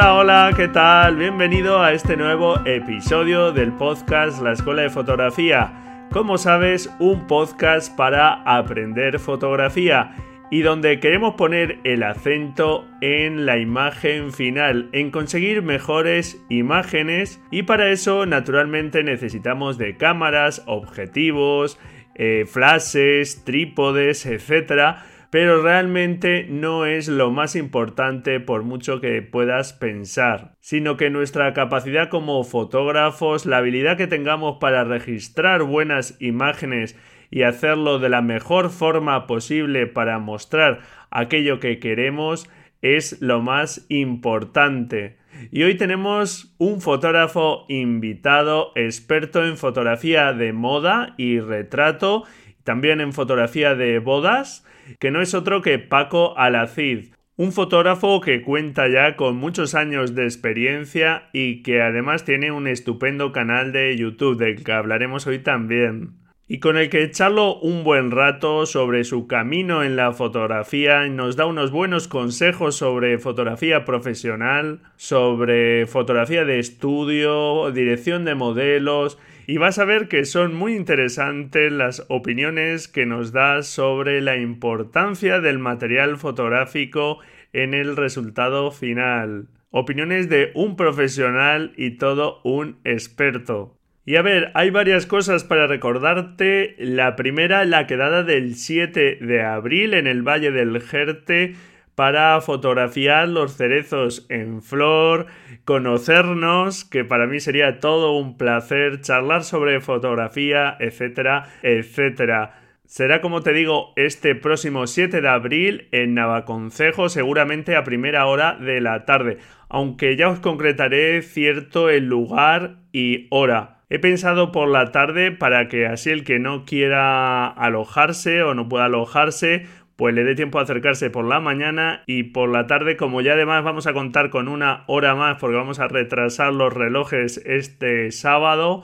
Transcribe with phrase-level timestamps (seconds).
[0.00, 1.16] Hola, hola, ¿qué tal?
[1.16, 6.08] Bienvenido a este nuevo episodio del podcast La Escuela de Fotografía.
[6.10, 10.16] Como sabes, un podcast para aprender fotografía
[10.50, 17.64] y donde queremos poner el acento en la imagen final, en conseguir mejores imágenes y
[17.64, 21.78] para eso naturalmente necesitamos de cámaras, objetivos,
[22.14, 29.72] eh, flashes, trípodes, etcétera pero realmente no es lo más importante por mucho que puedas
[29.72, 36.96] pensar, sino que nuestra capacidad como fotógrafos, la habilidad que tengamos para registrar buenas imágenes
[37.30, 42.50] y hacerlo de la mejor forma posible para mostrar aquello que queremos
[42.82, 45.18] es lo más importante.
[45.52, 52.24] Y hoy tenemos un fotógrafo invitado, experto en fotografía de moda y retrato,
[52.64, 54.66] también en fotografía de bodas,
[54.98, 60.14] que no es otro que Paco Alacid, un fotógrafo que cuenta ya con muchos años
[60.14, 65.38] de experiencia y que además tiene un estupendo canal de YouTube del que hablaremos hoy
[65.38, 66.20] también.
[66.52, 71.36] Y con el que echarlo un buen rato sobre su camino en la fotografía nos
[71.36, 79.16] da unos buenos consejos sobre fotografía profesional, sobre fotografía de estudio, dirección de modelos
[79.50, 84.36] y vas a ver que son muy interesantes las opiniones que nos da sobre la
[84.36, 87.18] importancia del material fotográfico
[87.52, 89.48] en el resultado final.
[89.70, 93.76] Opiniones de un profesional y todo un experto.
[94.06, 96.76] Y a ver, hay varias cosas para recordarte.
[96.78, 101.56] La primera, la quedada del 7 de abril en el Valle del Jerte
[101.94, 105.26] para fotografiar los cerezos en flor,
[105.64, 112.60] conocernos, que para mí sería todo un placer, charlar sobre fotografía, etcétera, etcétera.
[112.90, 118.56] Será como te digo este próximo 7 de abril en Navaconcejo, seguramente a primera hora
[118.56, 123.80] de la tarde, aunque ya os concretaré cierto el lugar y hora.
[123.90, 128.68] He pensado por la tarde para que así el que no quiera alojarse o no
[128.68, 129.66] pueda alojarse
[130.00, 133.34] pues le dé tiempo a acercarse por la mañana y por la tarde, como ya
[133.34, 138.10] además vamos a contar con una hora más porque vamos a retrasar los relojes este
[138.10, 138.82] sábado,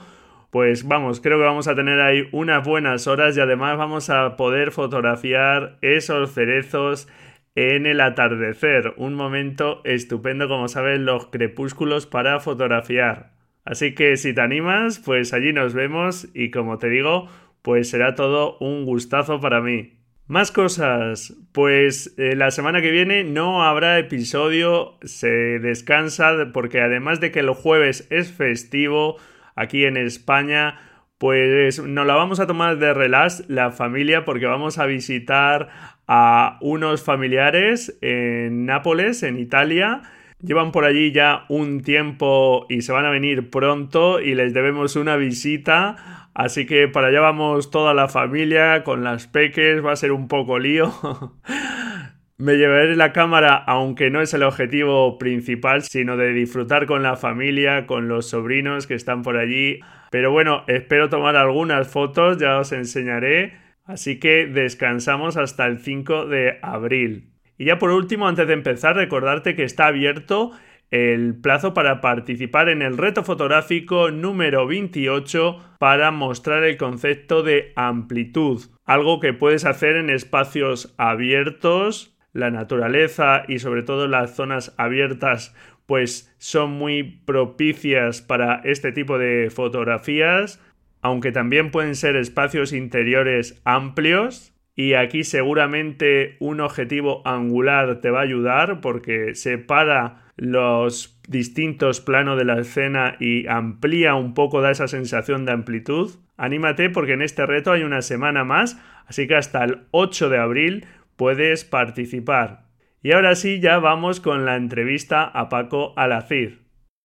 [0.51, 4.37] pues vamos, creo que vamos a tener ahí unas buenas horas y además vamos a
[4.37, 7.07] poder fotografiar esos cerezos
[7.55, 13.31] en el atardecer, un momento estupendo como saben los crepúsculos para fotografiar.
[13.65, 17.27] Así que si te animas, pues allí nos vemos y como te digo,
[17.63, 19.96] pues será todo un gustazo para mí.
[20.27, 21.33] Más cosas.
[21.53, 25.29] Pues eh, la semana que viene no habrá episodio, se
[25.59, 29.15] descansa porque además de que el jueves es festivo
[29.55, 30.81] aquí en España,
[31.17, 35.69] pues nos la vamos a tomar de relax la familia porque vamos a visitar
[36.07, 40.01] a unos familiares en Nápoles, en Italia.
[40.41, 44.97] Llevan por allí ya un tiempo y se van a venir pronto y les debemos
[44.97, 49.95] una visita Así que para allá vamos toda la familia con las peques, va a
[49.95, 50.93] ser un poco lío.
[52.37, 57.15] Me llevaré la cámara, aunque no es el objetivo principal, sino de disfrutar con la
[57.15, 59.79] familia, con los sobrinos que están por allí.
[60.11, 63.57] Pero bueno, espero tomar algunas fotos, ya os enseñaré.
[63.85, 67.31] Así que descansamos hasta el 5 de abril.
[67.57, 70.51] Y ya por último, antes de empezar, recordarte que está abierto
[70.91, 77.73] el plazo para participar en el reto fotográfico número 28 para mostrar el concepto de
[77.75, 84.73] amplitud, algo que puedes hacer en espacios abiertos, la naturaleza y sobre todo las zonas
[84.77, 85.53] abiertas
[85.87, 90.61] pues son muy propicias para este tipo de fotografías,
[91.01, 94.53] aunque también pueden ser espacios interiores amplios.
[94.75, 102.37] Y aquí seguramente un objetivo angular te va a ayudar porque separa los distintos planos
[102.37, 106.11] de la escena y amplía un poco, da esa sensación de amplitud.
[106.37, 110.37] Anímate porque en este reto hay una semana más, así que hasta el 8 de
[110.37, 110.85] abril
[111.15, 112.67] puedes participar.
[113.01, 116.53] Y ahora sí, ya vamos con la entrevista a Paco Alacid.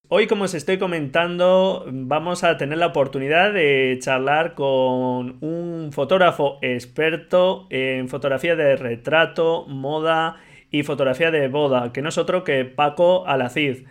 [0.08, 6.58] hoy, como os estoy comentando, vamos a tener la oportunidad de charlar con un fotógrafo
[6.60, 10.36] experto en fotografía de retrato, moda
[10.72, 13.84] y fotografía de boda, que no es otro que Paco Alacid.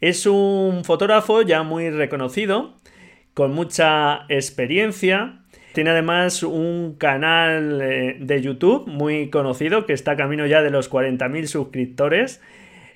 [0.00, 2.74] Es un fotógrafo ya muy reconocido,
[3.32, 5.40] con mucha experiencia.
[5.72, 10.90] Tiene además un canal eh, de YouTube muy conocido que está camino ya de los
[10.90, 12.40] 40.000 suscriptores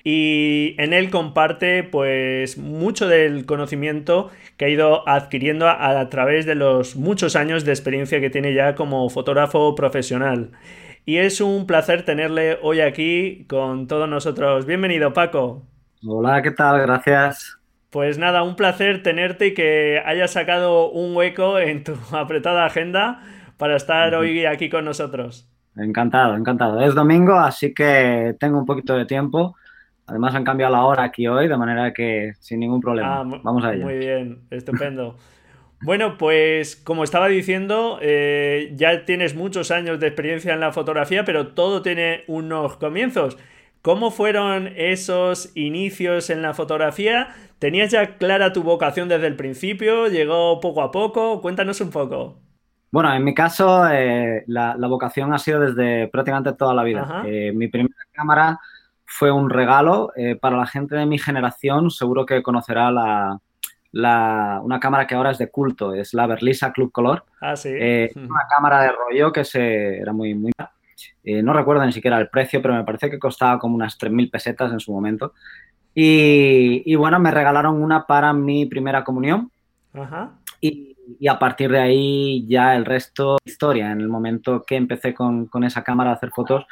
[0.03, 6.55] y en él comparte pues mucho del conocimiento que ha ido adquiriendo a, través de
[6.55, 10.51] los muchos años de experiencia que tiene ya como fotógrafo profesional.
[11.09, 14.67] Y es un placer tenerle hoy aquí con todos nosotros.
[14.67, 15.63] Bienvenido, Paco.
[16.05, 16.79] Hola, ¿qué tal?
[16.81, 17.57] Gracias.
[17.89, 23.23] Pues nada, un placer tenerte y que hayas sacado un hueco en tu apretada agenda
[23.57, 25.49] para estar hoy aquí con nosotros.
[25.75, 26.79] Encantado, encantado.
[26.79, 29.55] Es domingo, así que tengo un poquito de tiempo.
[30.05, 33.21] Además han cambiado la hora aquí hoy, de manera que sin ningún problema.
[33.21, 33.83] Ah, Vamos a ello.
[33.83, 35.17] Muy bien, estupendo.
[35.81, 41.23] Bueno, pues como estaba diciendo, eh, ya tienes muchos años de experiencia en la fotografía,
[41.23, 43.37] pero todo tiene unos comienzos.
[43.81, 47.29] ¿Cómo fueron esos inicios en la fotografía?
[47.59, 50.07] ¿Tenías ya clara tu vocación desde el principio?
[50.07, 51.41] ¿Llegó poco a poco?
[51.41, 52.37] Cuéntanos un poco.
[52.91, 57.23] Bueno, en mi caso, eh, la, vocación ha sido desde prácticamente toda la vida.
[57.25, 58.59] Eh, mi primera cámara
[59.05, 60.11] fue un regalo
[60.41, 61.89] para la gente de mi generación.
[61.89, 63.39] Seguro que conocerá la,
[63.93, 67.25] una cámara que ahora es de culto, es la Berlisa Club Color.
[67.41, 67.69] Ah, sí.
[67.71, 70.51] Eh, una cámara de rollo que se, era muy, muy...
[71.23, 74.31] Eh, no recuerdo ni siquiera el precio, pero me parece que costaba como unas 3.000
[74.31, 75.33] pesetas en su momento.
[75.93, 79.51] Y, bueno, me regalaron una para mi primera comunión.
[79.93, 80.31] Ajá.
[80.61, 80.95] Y,
[81.27, 83.91] a partir de ahí ya el resto historia.
[83.91, 86.65] En el momento que empecé con, con esa cámara a hacer fotos,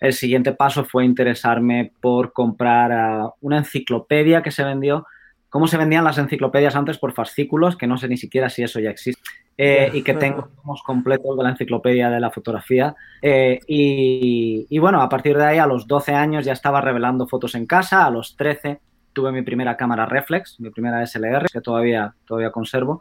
[0.00, 5.06] el siguiente paso fue interesarme por comprar una enciclopedia que se vendió
[5.54, 8.80] cómo se vendían las enciclopedias antes por fascículos, que no sé ni siquiera si eso
[8.80, 9.22] ya existe,
[9.56, 10.48] eh, y que tengo
[10.84, 12.96] completos de la enciclopedia de la fotografía.
[13.22, 17.54] Eh, y, bueno, a partir de ahí, a los 12 años ya estaba revelando fotos
[17.54, 18.80] en casa, a los 13
[19.12, 23.00] tuve mi primera cámara reflex, mi primera SLR, que todavía, todavía conservo.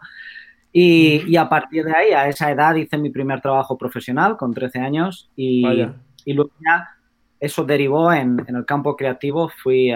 [0.72, 4.54] Y, y, a partir de ahí, a esa edad, hice mi primer trabajo profesional con
[4.54, 5.32] 13 años.
[5.36, 5.66] Y,
[6.24, 6.93] y luego ya
[7.44, 9.50] eso derivó en, el campo creativo.
[9.50, 9.92] Fui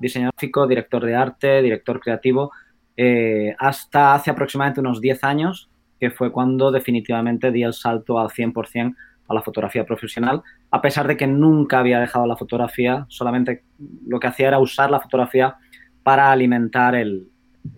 [0.00, 2.52] diseñador gráfico, director de arte, director creativo,
[2.96, 5.68] eh, hasta hace aproximadamente unos 10 años,
[6.00, 8.96] que fue cuando definitivamente di el salto al 100%
[9.28, 13.64] a la fotografía profesional, a pesar de que nunca había dejado la fotografía, solamente
[14.06, 15.56] lo que hacía era usar la fotografía
[16.02, 17.28] para alimentar el,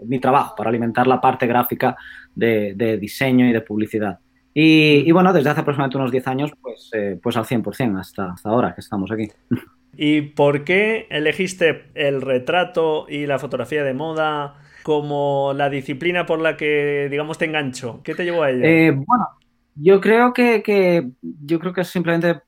[0.04, 1.96] mi trabajo, para alimentar la parte gráfica
[2.36, 4.20] de diseño y de publicidad.
[4.58, 8.48] Y, bueno, desde hace aproximadamente unos 10 años, pues, eh, pues al 100% hasta, hasta
[8.48, 9.30] ahora que estamos aquí.
[9.98, 16.40] ¿Y por qué elegiste el retrato y la fotografía de moda como la disciplina por
[16.40, 18.00] la que, digamos, te enganchó?
[18.02, 18.64] ¿Qué te llevó a ello?
[18.64, 19.28] Eh, bueno,
[19.74, 22.40] yo creo que, yo creo que es simplemente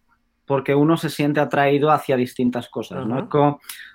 [0.47, 3.29] porque uno se siente atraído hacia distintas cosas, ¿no?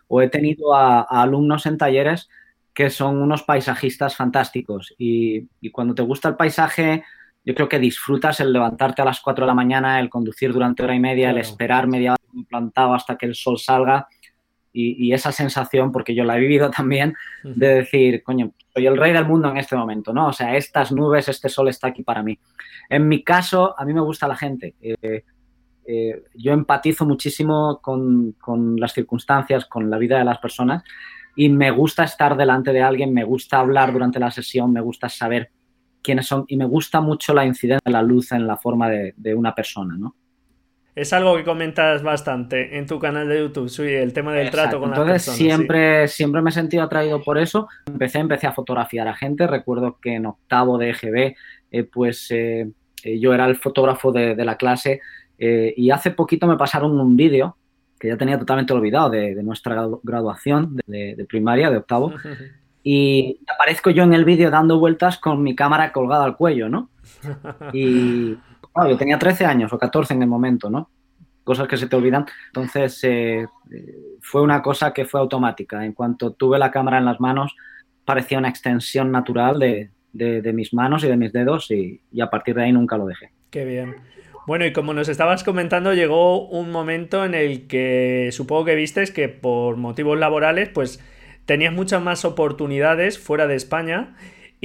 [0.07, 2.29] o he tenido a, alumnos en talleres
[2.75, 7.03] que son unos paisajistas fantásticos y, y cuando te gusta el paisaje
[7.45, 10.83] yo creo que disfrutas el levantarte a las 4 de la mañana, el conducir durante
[10.83, 14.07] hora y media, el esperar media hora plantado hasta que el sol salga
[14.75, 17.13] y, esa sensación, porque yo la he vivido también,
[17.43, 20.29] de decir, coño, soy el rey del mundo en este momento, ¿no?
[20.29, 22.39] O sea, estas nubes, este sol está aquí para mí.
[22.89, 24.75] En mi caso, a mí me gusta la gente.
[24.81, 25.23] Eh,
[25.85, 30.83] eh, yo empatizo muchísimo con, con las circunstancias, con la vida de las personas
[31.35, 35.09] y me gusta estar delante de alguien, me gusta hablar durante la sesión, me gusta
[35.09, 35.51] saber
[36.03, 39.33] quiénes son y me gusta mucho la incidencia de la luz en la forma de,
[39.33, 40.15] una persona, ¿no?
[40.95, 44.79] Es algo que comentas bastante en tu canal de YouTube, sí, el tema del trato
[44.79, 45.37] con Entonces, las personas.
[45.57, 47.67] Siempre, siempre me he sentido atraído por eso.
[47.87, 49.47] Empecé, empecé a fotografiar a gente.
[49.47, 51.35] Recuerdo que en octavo de EGB,
[51.71, 52.69] eh, pues eh,
[53.03, 55.01] eh, yo era el fotógrafo de, la clase
[55.39, 57.57] y hace poquito me pasaron un vídeo
[57.99, 62.13] que ya tenía totalmente olvidado de, nuestra graduación de, de, primaria, de octavo,
[62.83, 66.89] y aparezco yo en el vídeo dando vueltas con mi cámara colgada al cuello, ¿no?
[67.73, 68.37] Y
[68.75, 70.89] yo tenía 13 años o 14 en el momento, ¿no?
[71.43, 72.25] Cosas que se te olvidan.
[72.47, 73.47] Entonces eh,
[74.21, 75.85] fue una cosa que fue automática.
[75.85, 77.55] En cuanto tuve la cámara en las manos,
[78.03, 82.55] parecía una extensión natural de, mis manos y de mis dedos y, y a partir
[82.55, 83.31] de ahí nunca lo dejé.
[83.49, 83.95] Qué bien.
[84.45, 89.11] Bueno, y como nos estabas comentando, llegó un momento en el que supongo que vistes
[89.11, 90.99] que por motivos laborales, pues
[91.45, 94.15] tenías muchas más oportunidades fuera de España.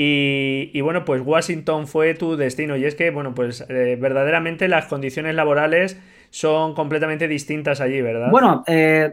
[0.01, 2.77] Y, bueno, pues Washington fue tu destino.
[2.77, 8.31] Y es que, bueno, pues eh, verdaderamente las condiciones laborales son completamente distintas allí, ¿verdad?
[8.31, 9.13] Bueno, eh,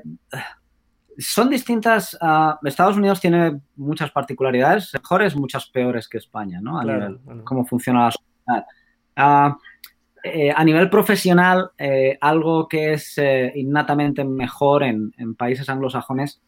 [1.18, 2.16] son distintas.
[2.64, 6.80] Estados Unidos tiene muchas particularidades, mejores, muchas peores que España, ¿no?
[6.80, 7.44] A Claro, nivel bueno.
[7.46, 8.66] cómo funciona la sociedad.
[9.16, 9.58] Ah,
[10.24, 11.72] eh, a nivel profesional,
[12.22, 13.20] algo que es
[13.56, 16.44] innatamente mejor en, en países anglosajones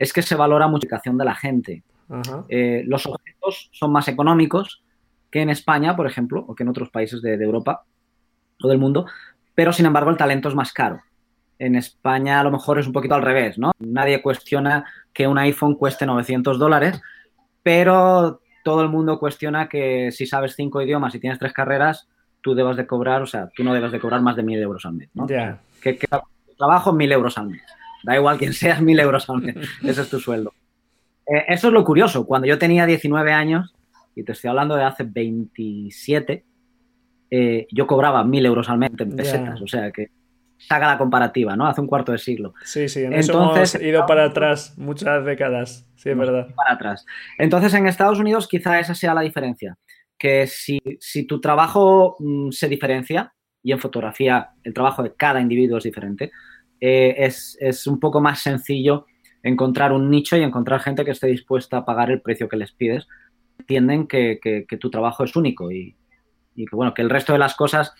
[0.00, 1.84] es que se valora mucho la dedicación de la gente.
[2.08, 2.44] Ajá.
[2.48, 4.82] Eh, los objetos son más económicos
[5.30, 7.84] que en España, por ejemplo, o que en otros países de, de Europa
[8.62, 9.06] o del mundo,
[9.54, 11.00] pero sin embargo el talento es más caro.
[11.58, 13.72] En España a lo mejor es un poquito al revés, ¿no?
[13.78, 17.00] Nadie cuestiona que un iPhone cueste 900 dólares,
[17.62, 22.08] pero todo el mundo cuestiona que si sabes cinco idiomas y tienes tres carreras,
[22.40, 24.86] tú debas de cobrar, o sea, tú no debes de cobrar más de mil euros
[24.86, 25.28] al mes, ¿no?
[25.28, 25.60] Ya.
[25.82, 26.08] que, que
[26.56, 27.62] trabajo mil euros al mes.
[28.02, 29.56] Da igual quién seas, mil euros al mes.
[29.82, 30.52] Ese es tu sueldo.
[31.26, 32.26] Eh, eso es lo curioso.
[32.26, 33.74] Cuando yo tenía 19 años,
[34.14, 36.44] y te estoy hablando de hace 27,
[37.30, 39.60] eh, yo cobraba mil euros al mes en pesetas.
[39.62, 40.10] O sea que
[40.58, 41.66] saca la comparativa, ¿no?
[41.66, 42.54] Hace un cuarto de siglo.
[42.64, 45.86] Sí, sí, en eso Entonces, hemos ido para atrás muchas décadas.
[45.96, 46.48] Sí, es verdad.
[46.54, 47.06] para atrás.
[47.38, 49.78] Entonces, en Estados Unidos quizá esa sea la diferencia,
[50.18, 55.40] que si, si tu trabajo mm, se diferencia, y en fotografía el trabajo de cada
[55.40, 56.30] individuo es diferente,
[56.80, 59.06] eh, es, es un poco más sencillo
[59.42, 62.72] encontrar un nicho y encontrar gente que esté dispuesta a pagar el precio que les
[62.72, 63.06] pides.
[63.58, 65.96] Entienden que, que- tu trabajo es único y,
[66.54, 67.94] y que, bueno, que el resto de las cosas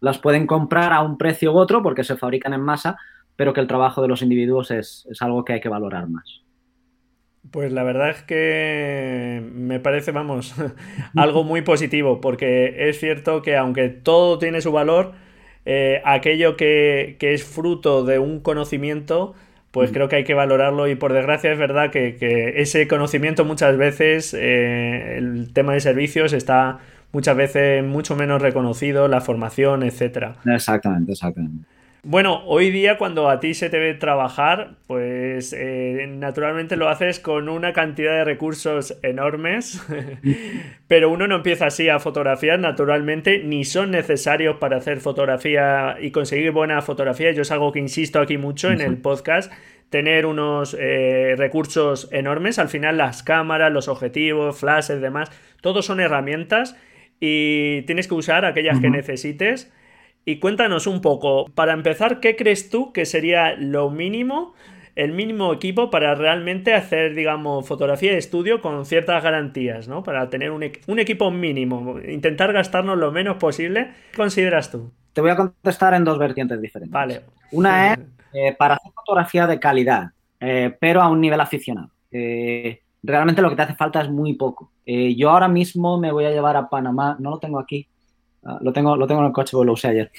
[0.00, 2.96] las pueden comprar a un precio u otro porque se fabrican en masa,
[3.36, 6.42] pero que el trabajo de los individuos es, es algo que hay que valorar más.
[7.50, 10.54] Pues la verdad es que me parece, vamos,
[11.16, 15.14] algo muy positivo, porque es cierto que aunque todo tiene su valor,
[15.64, 19.34] eh, aquello que, que es fruto de un conocimiento,
[19.70, 19.94] pues Mm.
[19.94, 23.76] creo que hay que valorarlo y por desgracia es verdad que, que ese conocimiento muchas
[23.76, 26.78] veces, eh, el tema de servicios está
[27.12, 30.36] muchas veces mucho menos reconocido, la formación, etcétera.
[30.44, 31.66] Exactamente, exactamente.
[32.10, 37.20] Bueno, hoy día cuando a ti se te ve trabajar, pues eh, naturalmente lo haces
[37.20, 39.86] con una cantidad de recursos enormes,
[40.88, 46.10] pero uno no empieza así a fotografiar naturalmente, ni son necesarios para hacer fotografía y
[46.10, 47.30] conseguir buena fotografía.
[47.32, 49.52] Yo es algo que insisto aquí mucho en el podcast,
[49.90, 52.58] tener unos eh, recursos enormes.
[52.58, 56.74] Al final las cámaras, los objetivos, flashes, demás, todos son herramientas
[57.20, 59.70] y tienes que usar aquellas que necesites.
[60.28, 64.52] Y cuéntanos un poco, para empezar, ¿qué crees tú que sería lo mínimo,
[64.94, 70.02] el mínimo equipo para realmente hacer, digamos, fotografía de estudio con ciertas garantías, ¿no?
[70.02, 73.92] Para tener un, equ- un equipo mínimo, intentar gastarnos lo menos posible.
[74.10, 74.92] ¿Qué consideras tú?
[75.14, 76.92] Te voy a contestar en dos vertientes diferentes.
[76.92, 77.22] Vale.
[77.52, 77.98] Una es
[78.34, 81.88] eh, para hacer fotografía de calidad, eh, pero a un nivel aficionado.
[82.12, 84.72] Eh, realmente lo que te hace falta es muy poco.
[84.84, 87.88] Eh, yo ahora mismo me voy a llevar a Panamá, no lo tengo aquí,
[88.44, 90.10] ah, lo, tengo, lo tengo en el coche porque lo usé ayer.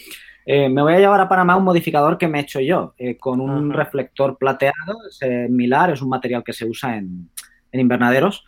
[0.46, 3.18] Eh, me voy a llevar a Panamá un modificador que me he hecho yo, eh,
[3.18, 3.84] con un Ajá.
[3.84, 7.30] reflector plateado, es eh, Milar, es un material que se usa en,
[7.72, 8.44] en invernaderos.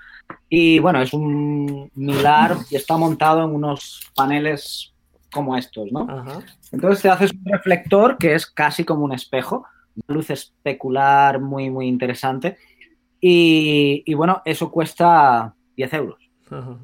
[0.49, 4.93] Y bueno, es un Milar y está montado en unos paneles
[5.31, 6.07] como estos, ¿no?
[6.09, 6.39] Ajá.
[6.71, 11.69] Entonces te haces un reflector que es casi como un espejo, una luz especular muy,
[11.69, 12.57] muy interesante.
[13.19, 16.20] Y, y bueno, eso cuesta 10 euros.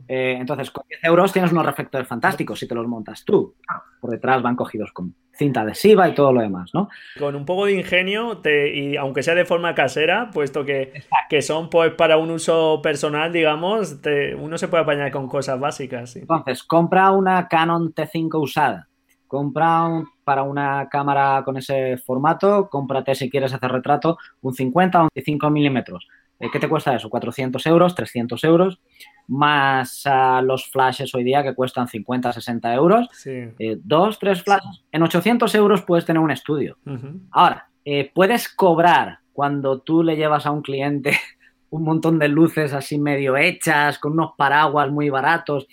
[0.07, 3.55] Eh, entonces, con 10 euros tienes unos reflectores fantásticos si te los montas tú.
[3.99, 6.89] Por detrás van cogidos con cinta adhesiva y todo lo demás, ¿no?
[7.19, 10.93] Con un poco de ingenio, te, y aunque sea de forma casera, puesto que,
[11.29, 15.59] que son pues para un uso personal, digamos, te- uno se puede apañar con cosas
[15.59, 16.11] básicas.
[16.11, 16.19] sí.
[16.19, 18.87] Entonces, compra una Canon T5 usada.
[19.27, 24.99] Compra un- para una cámara con ese formato, cómprate si quieres hacer retrato un 50
[24.99, 26.07] o un 25 milímetros.
[26.39, 27.09] Eh, ¿Qué te cuesta eso?
[27.09, 28.79] 400 euros, 300 euros,
[29.27, 33.07] más ah, los flashes hoy día que cuestan 50, 60 euros.
[33.11, 33.49] Sí.
[33.57, 34.83] Eh, dos, tres flashes.
[34.91, 36.77] En 800 euros puedes tener un estudio.
[37.31, 41.11] Ahora, eh, puedes cobrar cuando tú le llevas a un cliente
[41.69, 45.67] un montón de luces así medio hechas, con unos paraguas muy baratos.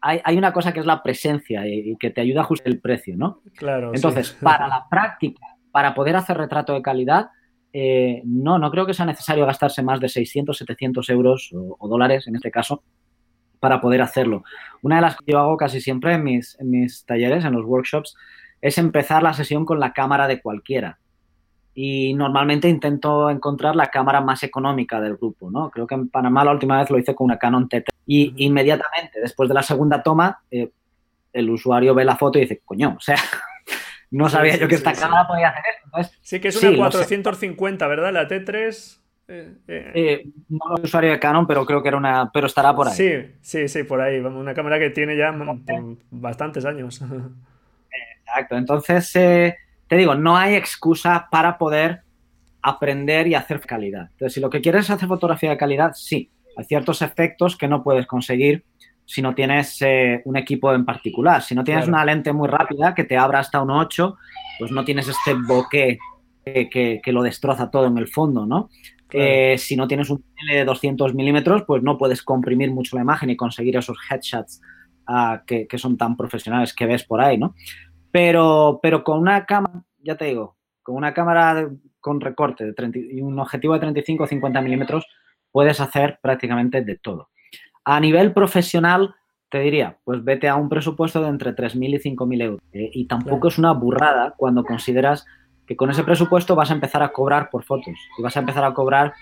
[0.00, 2.68] Hay, hay una cosa que es la presencia y, y que te ayuda a ajustar
[2.68, 3.40] el precio, ¿no?
[3.54, 3.90] Claro.
[3.90, 3.96] sí.
[3.96, 7.30] Entonces, para la práctica, para poder hacer retrato de calidad,
[7.72, 11.88] eh, no, no creo que sea necesario gastarse más de 600, 700 euros o, o
[11.88, 12.82] dólares en este caso
[13.62, 14.42] para poder hacerlo.
[14.82, 17.64] Una de las que yo hago casi siempre en mis, en mis talleres, en los
[17.64, 18.16] workshops,
[18.60, 20.98] es empezar la sesión con la cámara de cualquiera.
[21.72, 25.70] Y normalmente intento encontrar la cámara más económica del grupo, ¿no?
[25.70, 27.84] Creo que en Panamá la última vez lo hice con una Canon T3.
[28.04, 30.70] Y inmediatamente, después de la segunda toma, eh,
[31.32, 33.16] el usuario ve la foto y dice, coño, o sea,
[34.12, 35.00] no sabía sí, yo que sí, esta sí.
[35.02, 35.84] cámara podía hacer esto.
[35.86, 37.08] Entonces, Sí, que es una lo sé.
[37.08, 38.12] 450, ¿verdad?
[38.12, 39.02] La T3.
[39.28, 42.74] eh, eh, eh, no soy usuario de Canon, pero creo que era una, pero estará
[42.74, 42.94] por ahí.
[42.96, 44.20] Sí, sí, sí, por ahí.
[44.20, 45.32] Vamos, Una cámara que tiene ya
[46.10, 47.00] bastantes años.
[48.26, 48.56] Exacto.
[48.56, 49.56] Entonces, eh,
[49.88, 52.02] te digo, no hay excusa para poder
[52.62, 54.08] aprender y hacer calidad.
[54.12, 57.68] Entonces, si lo que quieres es hacer fotografía de calidad, sí, hay ciertos efectos que
[57.68, 58.64] no puedes conseguir
[59.12, 61.42] si no tienes eh, un equipo en particular.
[61.42, 64.16] Si no tienes una lente muy rápida que te abra hasta un 8,
[64.58, 65.98] pues no tienes este bokeh
[66.42, 68.70] que, lo destroza todo en el fondo, ¿no?
[69.12, 73.02] Eh, si no tienes un tele de 200 milímetros, pues no puedes comprimir mucho la
[73.02, 74.62] imagen y conseguir esos headshots
[75.06, 77.54] ah, que, son tan profesionales que ves por ahí, ¿no?
[78.10, 81.68] Pero, pero con una cámara, ya te digo, con una cámara
[82.00, 85.06] con recorte de 30, y un objetivo de 35 o 50 milímetros,
[85.50, 87.28] puedes hacer prácticamente de todo.
[87.84, 89.14] A nivel profesional,
[89.50, 92.60] te diría, pues vete a un presupuesto de entre 3.000 y 5.000 euros.
[92.72, 95.26] Eh, y tampoco es una burrada cuando consideras
[95.66, 98.64] que con ese presupuesto vas a empezar a cobrar por fotos y vas a empezar
[98.64, 99.12] a cobrar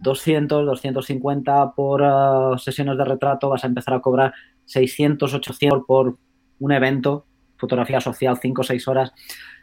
[0.00, 4.32] 200, 250 por uh, sesiones de retrato, vas a empezar a cobrar
[4.64, 6.16] 600, 800 por
[6.60, 7.26] un evento,
[7.56, 9.12] fotografía social, 5 o 6 horas.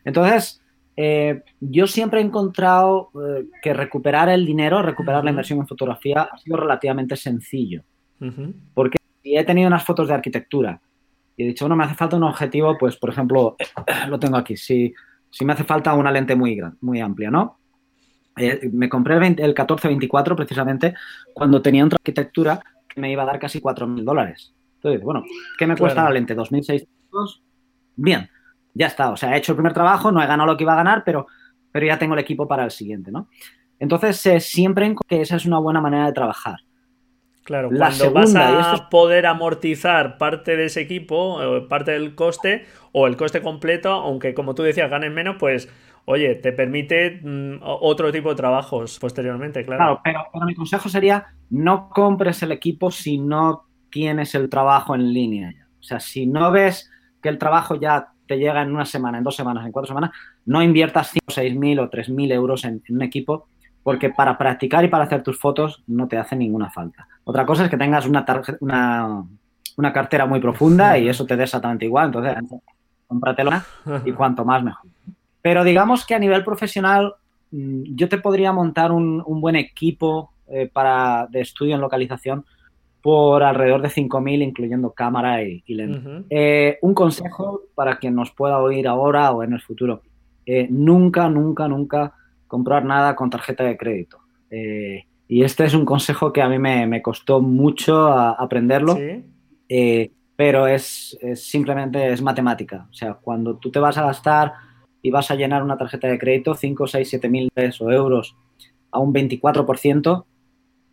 [0.03, 0.61] Entonces,
[0.97, 6.29] eh, yo siempre he encontrado eh, que recuperar el dinero, recuperar la inversión en fotografía
[6.31, 7.83] ha sido relativamente sencillo.
[8.73, 10.81] Porque si he tenido unas fotos de arquitectura
[11.35, 13.55] y he dicho, bueno, me hace falta un objetivo, pues por ejemplo,
[14.09, 14.93] lo tengo aquí, si,
[15.29, 17.59] si me hace falta una lente muy, muy amplia, ¿no?
[18.37, 20.93] Eh, me compré el, el 1424 precisamente
[21.33, 24.53] cuando tenía otra arquitectura que me iba a dar casi 4.000 dólares.
[24.75, 25.23] Entonces, bueno,
[25.57, 26.35] ¿qué me cuesta la lente?
[26.35, 26.87] ¿2.600?
[27.95, 28.29] Bien,
[28.73, 29.11] ya está.
[29.11, 31.03] O sea, he hecho el primer trabajo, no he ganado lo que iba a ganar,
[31.03, 31.27] pero,
[31.71, 33.29] pero ya tengo el equipo para el siguiente, ¿no?
[33.79, 36.59] Entonces, eh, siempre que esa es una buena manera de trabajar.
[37.45, 43.17] Claro, cuando vas a poder amortizar parte de ese equipo, parte del coste o el
[43.17, 45.69] coste completo, aunque como tú decías ganes menos, pues
[46.05, 50.01] oye, te permite mm, otro tipo de trabajos posteriormente, claro.
[50.03, 55.13] Claro, pero, mi consejo sería no compres el equipo si no tienes el trabajo en
[55.13, 55.53] línea.
[55.79, 59.23] O sea, si no ves que el trabajo ya te llega en una semana, en
[59.23, 60.09] dos semanas, en cuatro semanas,
[60.47, 63.49] no inviertas 5, 6 mil o 3 mil euros en un equipo
[63.85, 67.07] porque para practicar y para hacer tus fotos no te hace ninguna falta.
[67.23, 68.25] Otra cosa es que tengas una,
[69.77, 72.35] una, cartera muy profunda y eso te dé exactamente igual, entonces
[73.05, 73.51] cómpratelo
[74.03, 74.89] y cuanto más mejor.
[75.39, 77.13] Pero digamos que a nivel profesional
[77.51, 82.43] mm, yo te podría montar un, buen equipo eh, para, de estudio en localización
[83.03, 86.25] por alrededor de 5.000, incluyendo cámara y, lente.
[86.31, 90.01] Eh, un consejo para quien nos pueda oír ahora o en el futuro.
[90.43, 92.15] Eh, nunca, nunca, nunca
[92.47, 94.19] comprar nada con tarjeta de crédito.
[94.49, 98.97] Eh, y este es un consejo que a mí me, costó mucho aprenderlo,
[99.67, 102.87] eh, pero es, simplemente es matemática.
[102.89, 104.53] O sea, cuando tú te vas a gastar
[105.01, 108.35] y vas a llenar una tarjeta de crédito 5, 6, 7 mil pesos o euros
[108.91, 110.25] a un 24%,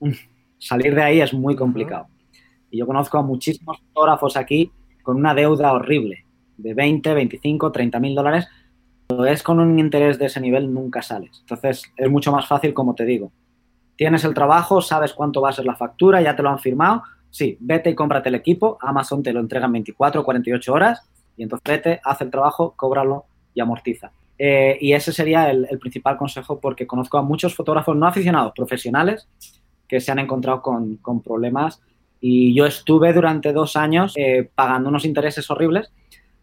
[0.01, 0.11] mm,
[0.59, 2.09] salir de ahí es muy complicado.
[2.71, 4.71] Y yo conozco a muchísimos fotógrafos aquí
[5.03, 6.25] con una deuda horrible
[6.57, 8.49] de 20, 25, 30 mil dólares
[9.27, 11.39] es con un interés de ese nivel, nunca sales.
[11.41, 13.33] Entonces, es mucho más fácil, como te digo.
[13.97, 17.03] Tienes el trabajo, sabes cuánto va a ser la factura, ya te lo han firmado.
[17.31, 18.79] Sí, vete y cómprate el equipo.
[18.81, 21.09] Amazon te lo entrega en 24 o 48 horas.
[21.37, 24.13] Y entonces vete, haz el trabajo, cóbralo y amortiza.
[24.39, 29.29] Eh, y ese sería el, principal consejo porque conozco a muchos fotógrafos no aficionados, profesionales,
[29.87, 31.81] que se han encontrado con, problemas.
[32.21, 35.93] Y yo estuve durante dos años eh, pagando unos intereses horribles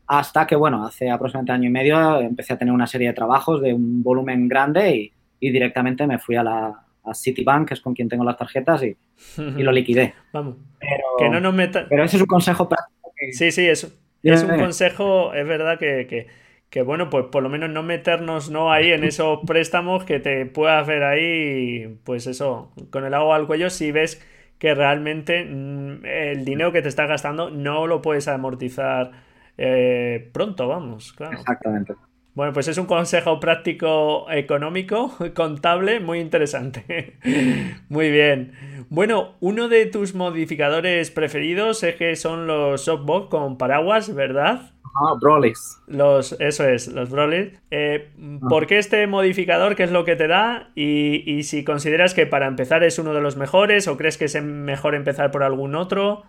[0.09, 3.61] hasta que, bueno, hace aproximadamente año y medio empecé a tener una serie de trabajos
[3.61, 8.09] de un volumen grande y, directamente me fui a la Citibank, que es con quien
[8.09, 8.97] tengo las tarjetas, y,
[9.37, 10.15] lo liquidé.
[10.33, 10.57] Vamos.
[10.79, 13.13] Pero, que no nos pero ese es un consejo práctico.
[13.33, 16.27] sí, sí, es, es un consejo, es verdad que,
[16.71, 20.47] que, bueno, pues por lo menos no meternos no ahí en esos préstamos que te
[20.47, 24.25] puedas ver ahí, pues eso, con el agua al cuello si ves
[24.57, 29.28] que realmente mm, el dinero que te estás gastando no lo puedes amortizar
[29.61, 31.37] eh, pronto, vamos, claro.
[31.37, 31.93] Exactamente.
[32.33, 37.17] Bueno, pues es un consejo práctico económico, contable, muy interesante.
[37.89, 38.53] muy bien.
[38.89, 44.71] Bueno, uno de tus modificadores preferidos es que son los softbox con paraguas, ¿verdad?
[44.85, 45.81] Ah, Brolis.
[45.87, 47.59] Los, eso es, los Brolis.
[47.71, 48.47] Eh, ah.
[48.47, 49.75] ¿Por qué este modificador?
[49.75, 50.71] ¿Qué es lo que te da?
[50.75, 54.25] Y, y si consideras que para empezar es uno de los mejores o crees que
[54.25, 56.23] es mejor empezar por algún otro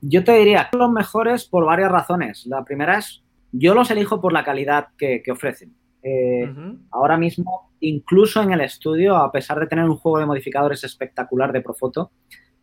[0.00, 2.46] yo te diría los mejores por varias razones.
[2.46, 5.74] La primera es, yo los elijo por la calidad que, ofrecen.
[6.02, 6.52] Eh,
[6.90, 11.52] ahora mismo, incluso en el estudio, a pesar de tener un juego de modificadores espectacular
[11.52, 12.10] de Profoto,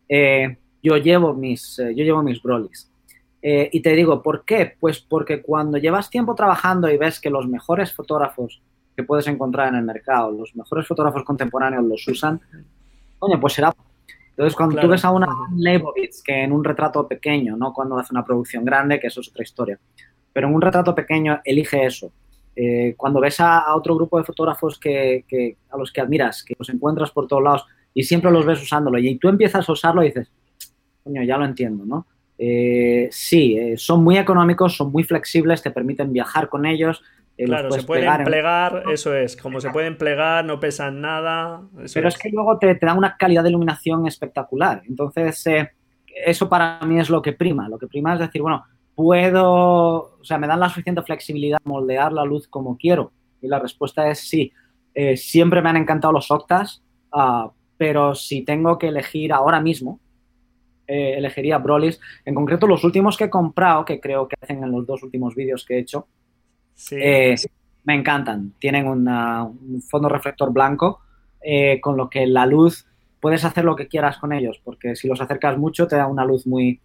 [0.08, 2.90] eh, yo llevo mis, eh, yo llevo mis Brolis.
[3.48, 4.74] y te digo, ¿por qué?
[4.80, 8.60] Pues porque cuando llevas tiempo trabajando y ves que los mejores fotógrafos
[8.96, 12.40] que puedes encontrar en el mercado, los mejores fotógrafos contemporáneos los usan,
[13.20, 13.72] coño, pues será
[14.36, 18.12] entonces, cuando tú ves a una Leibovitz, que en un retrato pequeño, no cuando hace
[18.12, 19.78] una producción grande, que eso es otra historia,
[20.30, 22.12] pero en un retrato pequeño elige eso,
[22.54, 26.68] eh, cuando ves a, otro grupo de fotógrafos que, a los que admiras, que los
[26.68, 30.08] encuentras por todos lados y siempre los ves usándolo y tú empiezas a usarlo y
[30.08, 30.30] dices,
[31.02, 32.06] coño, ya lo entiendo, ¿no?
[32.36, 37.02] Eh, sí, eh, son muy económicos, son muy flexibles, te permiten viajar con ellos.
[37.36, 41.62] Claro, se pueden plegar, eso es, como se pueden plegar, no pesan nada.
[41.92, 42.16] Pero es.
[42.16, 44.82] que luego te, te, dan una calidad de iluminación espectacular.
[44.88, 45.44] Entonces,
[46.24, 47.68] eso para mí es lo que prima.
[47.68, 51.70] Lo que prima es decir, bueno, puedo, o sea, me dan la suficiente flexibilidad de
[51.70, 53.12] moldear la luz como quiero.
[53.40, 54.52] Y la respuesta es sí.
[54.94, 60.00] Eh, siempre me han encantado los octas, ah, pero si tengo que elegir ahora mismo,
[60.86, 62.00] eh, elegiría Brolis.
[62.24, 65.34] En concreto, los últimos que he comprado, que creo que hacen en los dos últimos
[65.34, 66.08] vídeos que he hecho,
[66.90, 67.36] eh,
[67.84, 68.52] me encantan.
[68.58, 71.00] Tienen un fondo reflector blanco,
[71.80, 72.86] con lo que la luz
[73.20, 76.24] puedes hacer lo que quieras con ellos, porque si los acercas mucho te da una
[76.24, 76.80] luz muy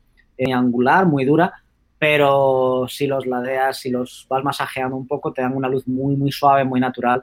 [0.53, 1.53] angular, muy dura,
[2.01, 6.15] pero si los ladeas, si los vas masajeando un poco, te dan una luz muy,
[6.15, 7.21] muy suave, muy natural.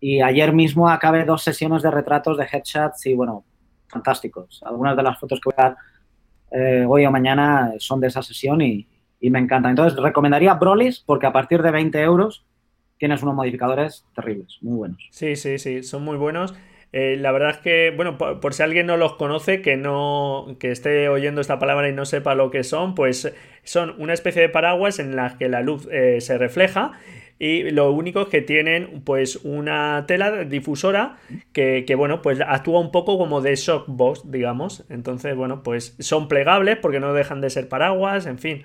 [0.00, 3.44] Y ayer mismo acabé dos sesiones de retratos de headshots y, bueno,
[3.86, 4.62] fantásticos.
[4.64, 5.76] Algunas de las fotos que voy a dar
[6.52, 8.86] eh, hoy o mañana son de esa sesión y,
[9.24, 9.70] y me encantan.
[9.70, 12.44] Entonces, recomendaría Brolis porque a partir de 20 euros
[12.98, 15.08] tienes unos modificadores terribles, muy buenos.
[15.12, 16.54] Sí, sí, sí, son muy buenos.
[16.92, 20.70] Eh, la verdad es que, bueno, por, si alguien no los conoce, que no, que
[20.70, 24.50] esté oyendo esta palabra y no sepa lo que son, pues son una especie de
[24.50, 26.92] paraguas en las que la luz eh, se refleja
[27.38, 31.16] y lo único es que tienen pues una tela difusora
[31.52, 36.28] que, bueno pues actúa un poco como de shock box digamos entonces bueno pues son
[36.28, 38.64] plegables porque no dejan de ser paraguas en fin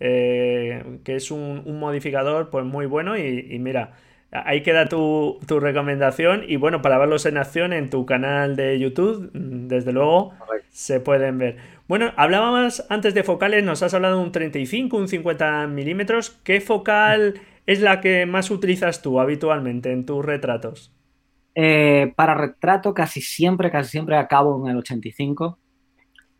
[0.00, 3.94] eh, que es un, modificador pues muy bueno y mira
[4.30, 9.30] Ahí queda tu, recomendación y bueno, para verlos en acción en tu canal de YouTube,
[9.32, 10.34] desde luego
[10.68, 11.56] se pueden ver.
[11.88, 16.38] Bueno, hablábamos antes de focales, nos has hablado de un 35, un 50 milímetros.
[16.44, 20.92] ¿Qué focal es la que más utilizas tú habitualmente en tus retratos?
[21.54, 25.58] Eh, para retrato casi siempre, casi siempre acabo en el 85.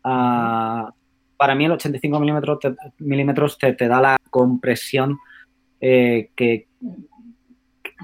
[0.03, 0.93] Ah,
[1.39, 5.17] para mí el 85 milímetros te, milímetros te, da la compresión
[5.79, 6.67] eh, que,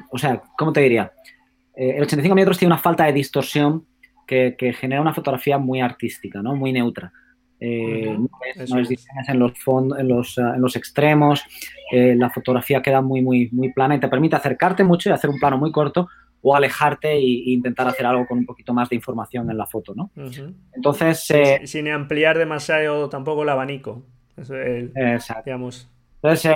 [0.10, 1.12] o sea, ¿cómo te diría?
[1.76, 3.86] Eh, el 85 milímetros tiene una falta de distorsión
[4.26, 6.56] que, genera una fotografía muy artística, ¿no?
[6.56, 7.12] Muy neutra.
[7.60, 8.30] Eh, no
[8.80, 9.54] es, en los,
[10.00, 11.44] en los, en los extremos,
[11.92, 15.30] eh, la fotografía queda muy, muy, muy plana y te permite acercarte mucho y hacer
[15.30, 16.08] un plano muy corto
[16.48, 19.96] o alejarte e, intentar hacer algo con un poquito más de información en la foto,
[19.96, 20.12] ¿no?
[20.74, 21.28] Entonces...
[21.64, 24.04] sin ampliar demasiado tampoco el abanico.
[24.38, 25.42] exacto.
[25.44, 25.90] Digamos.
[26.22, 26.54] Entonces,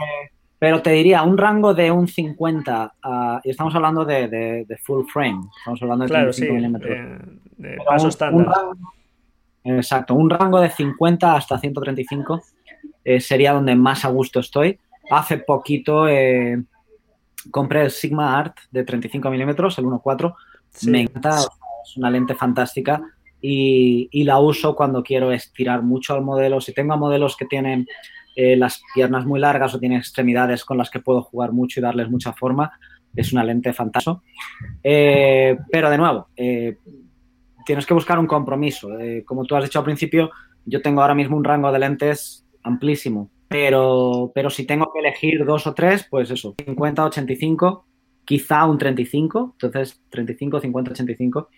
[0.60, 2.93] pero te diría, un rango de un 50,
[3.43, 6.97] y estamos hablando de, full frame, estamos hablando de claro, 35 milímetros.
[7.58, 8.54] de paso estándar.
[9.63, 12.43] exacto, un rango de 50 hasta 135
[13.06, 14.78] eh, sería donde más a gusto estoy.
[15.10, 16.62] Hace poquito eh,
[17.52, 20.34] compré el Sigma Art de 35 milímetros, el 1.4.
[20.88, 23.02] Me encanta, es una lente fantástica
[23.41, 26.62] y, y la uso cuando quiero estirar mucho al modelo.
[26.62, 27.88] Si tengo modelos que tienen
[28.41, 31.84] eh, las piernas muy largas o tiene extremidades con las que puedo jugar mucho y
[31.84, 32.71] darles mucha forma.
[33.13, 34.21] Es una lente fantástica.
[34.82, 36.78] Eh, pero de nuevo, eh,
[37.65, 38.89] tienes que buscar un compromiso.
[39.25, 40.32] como tú has dicho al principio,
[40.63, 43.30] yo tengo ahora mismo un rango de lentes amplísimo.
[43.49, 47.85] Pero, pero si tengo que elegir dos o tres, pues eso, 50, 85,
[48.23, 51.49] quizá un 35, entonces 35, 50, 85,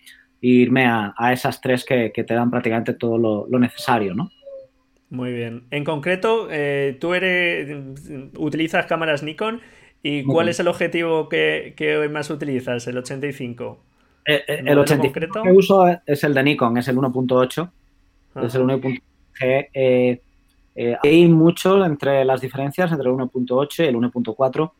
[0.41, 4.31] e irme a, esas tres que, te dan prácticamente todo lo, lo necesario, ¿no?
[5.09, 5.63] Muy bien.
[5.71, 7.69] En concreto, eh, tú eres
[8.37, 9.59] utilizas cámaras Nikon
[10.01, 12.87] y ¿cuál es el objetivo que, hoy más utilizas?
[12.87, 13.79] ¿El 85?
[14.25, 17.69] Eh, eh, el 85 que uso es el de Nikon, es el 1.8.
[18.45, 18.61] Es el
[20.75, 24.71] 1.8 hay mucho entre las diferencias entre el 1.8 y el 1.4.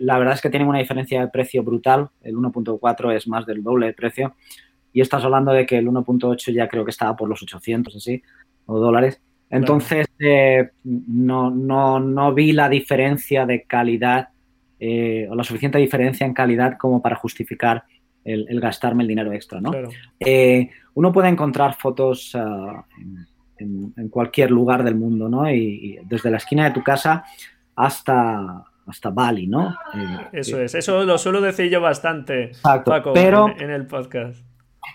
[0.00, 2.08] la verdad es que tienen una diferencia de precio brutal.
[2.22, 4.34] El 1.4 es más del doble de precio.
[4.92, 8.22] Y estás hablando de que el 1.8 ya creo que estaba por los 800, así
[8.66, 9.20] o dólares.
[9.50, 14.28] Entonces, eh, no, no, no, vi la diferencia de calidad
[14.78, 17.82] eh, o la suficiente diferencia en calidad como para justificar
[18.24, 19.72] el, gastarme el dinero extra, ¿no?
[20.20, 23.26] Eh, uno puede encontrar fotos ah, en,
[24.10, 25.50] cualquier lugar del mundo, ¿no?
[25.50, 27.24] Y, desde la esquina de tu casa
[27.76, 29.74] hasta, hasta Bali, ¿no?
[30.32, 34.44] eso es, eso lo suelo decir yo bastante, Paco, en el podcast.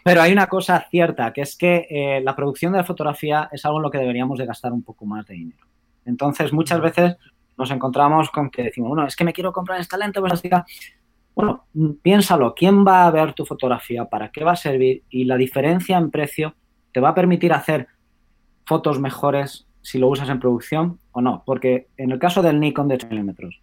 [0.04, 3.65] Pero hay una cosa cierta, que es que eh, la producción de la fotografía es
[3.65, 5.65] algo en lo que deberíamos de gastar un poco más de dinero.
[6.06, 7.17] Entonces, muchas veces
[7.58, 10.65] nos encontramos con que decimos, bueno, es que me quiero comprar esta lente diga,
[11.34, 11.65] Bueno,
[12.01, 14.06] piénsalo, ¿quién va a ver tu fotografía?
[14.06, 15.04] ¿Para qué va a servir?
[15.10, 16.56] Y la diferencia en precio
[16.91, 17.88] te va a permitir hacer
[18.65, 21.43] fotos mejores si lo usas en producción o no.
[21.45, 23.60] Porque en el caso del Nikon de 8 milímetros,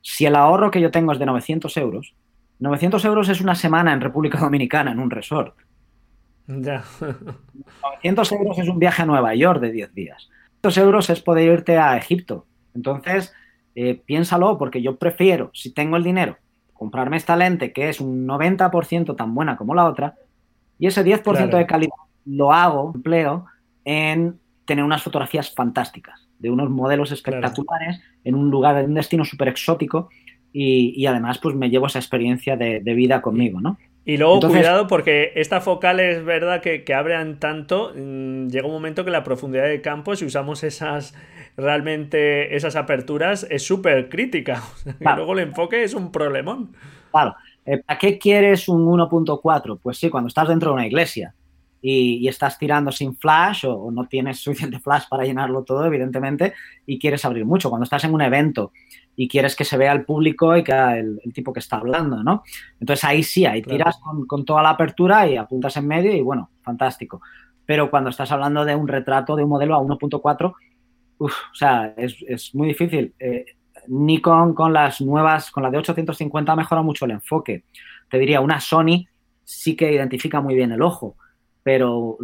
[0.00, 2.14] Si el ahorro que yo tengo es de 900 euros,
[2.60, 5.56] 900 euros es una semana en República Dominicana en un resort.
[6.46, 6.84] Ya.
[7.82, 10.28] 900 euros es un viaje a Nueva York de 10 días.
[10.62, 12.46] 900 euros es poder irte a Egipto.
[12.74, 13.32] Entonces,
[13.74, 16.36] eh, piénsalo, porque yo prefiero, si tengo el dinero,
[16.72, 20.14] comprarme esta lente que es un 90% tan buena como la otra,
[20.78, 21.58] y ese 10% Claro.
[21.58, 21.94] de calidad
[22.26, 23.46] lo hago, empleo
[23.86, 29.24] en tener unas fotografías fantásticas, de unos modelos espectaculares, en un lugar, en un destino
[29.24, 30.10] súper exótico,
[30.52, 33.78] y, y además pues me llevo esa experiencia de, de vida conmigo, ¿no?
[34.04, 38.66] Y luego Entonces- cuidado porque esta focal es verdad que, que abren tanto, mm, llega
[38.66, 41.14] un momento que la profundidad de campo, si usamos esas
[41.56, 44.62] realmente esas aperturas, es súper crítica.
[44.98, 45.18] Claro.
[45.18, 46.72] luego el enfoque es un problemón.
[47.12, 49.78] Claro, eh, ¿para qué quieres un 1.4?
[49.82, 51.34] Pues sí, cuando estás dentro de una iglesia
[51.80, 55.84] y, y estás tirando sin flash o, o no tienes suficiente flash para llenarlo todo,
[55.86, 56.54] evidentemente,
[56.86, 57.68] y quieres abrir mucho.
[57.70, 58.72] Cuando estás en un evento
[59.16, 62.22] y quieres que se vea el público y que el, el tipo que está hablando,
[62.22, 62.42] ¿no?
[62.80, 63.76] Entonces ahí sí, ahí Claro.
[63.78, 67.20] tiras con, con toda la apertura y apuntas en medio y bueno, fantástico.
[67.64, 70.54] Pero cuando estás hablando de un retrato de un modelo a 1.4,
[71.18, 73.14] uf, o sea, es, es muy difícil.
[73.18, 73.44] Eh,
[73.88, 77.64] Nikon con las nuevas, con la de 850 ha mejorado mucho el enfoque.
[78.10, 79.06] Te diría, una Sony
[79.44, 81.16] sí que identifica muy bien el ojo,
[81.66, 82.16] pero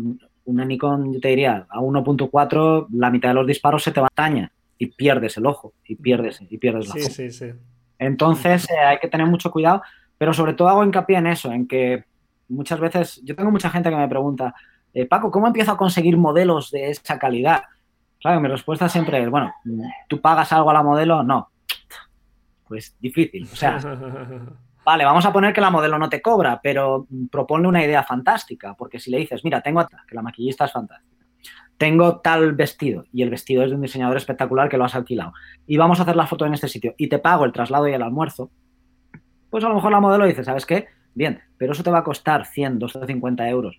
[0.45, 4.07] una Nikon, yo te diría, a 1.4 la mitad de los disparos se te va
[4.15, 7.47] a y pierdes el ojo y pierdes, y pierdes la Sí, sí, sí.
[7.99, 9.83] Entonces eh, hay que tener mucho cuidado,
[10.17, 12.05] pero sobre todo hago hincapié en eso, en que
[12.49, 14.55] muchas veces, yo tengo mucha gente que me pregunta,
[14.95, 17.65] eh, Paco, ¿cómo empiezo a conseguir modelos de esa calidad?
[18.21, 19.53] Claro, mi respuesta siempre es, bueno,
[20.07, 21.25] ¿tú pagas algo a la modelo?
[21.25, 21.51] No.
[22.69, 23.43] Pues difícil.
[23.53, 23.81] O sea,
[24.85, 28.75] vale, vamos a poner que la modelo no te cobra, pero proponle una idea fantástica,
[28.75, 31.25] porque si le dices, mira, tengo que la maquillista es fantástica,
[31.77, 35.33] tengo tal vestido, y el vestido es de un diseñador espectacular que lo has alquilado,
[35.67, 37.93] y vamos a hacer la foto en este sitio, y te pago el traslado y
[37.93, 38.51] el almuerzo,
[39.51, 40.87] pues a lo mejor la modelo dice, ¿sabes qué?
[41.15, 43.79] Bien, pero eso te va a costar 100, 250 euros.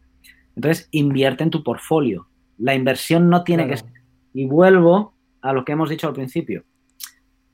[0.56, 2.28] Entonces, invierte en tu portfolio.
[2.60, 3.82] La inversión no tiene Claro.
[3.82, 4.02] que ser.
[4.36, 6.64] Y vuelvo a lo que hemos dicho al principio.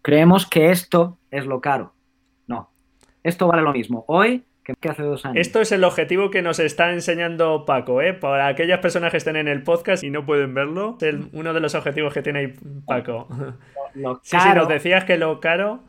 [0.01, 1.93] Creemos que esto es lo caro.
[3.23, 4.43] Esto vale lo mismo hoy
[4.81, 5.37] que hace dos años.
[5.39, 8.13] Esto es el objetivo que nos está enseñando Paco, ¿eh?
[8.13, 11.53] Para aquellas personas que estén en el podcast y no pueden verlo, es el- uno
[11.53, 12.53] de los objetivos que tiene ahí
[12.85, 13.27] Paco.
[13.95, 15.79] Lo Sí, sí, caro nos decías que lo caro.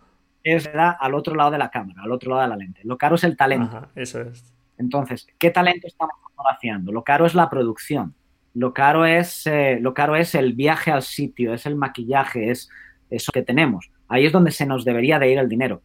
[0.42, 2.80] es al otro lado de la cámara, al otro lado de la lente.
[2.84, 3.76] Lo caro es el talento.
[3.76, 4.54] Ajá, eso es.
[4.78, 6.90] Entonces, ¿qué talento estamos fotografiando?
[6.92, 8.14] Lo caro es la producción.
[8.54, 12.70] Lo caro es, eh, lo caro es el viaje al sitio, es el maquillaje, es
[13.10, 13.90] eso que tenemos.
[14.08, 15.82] Ahí es donde se nos debería de ir el dinero,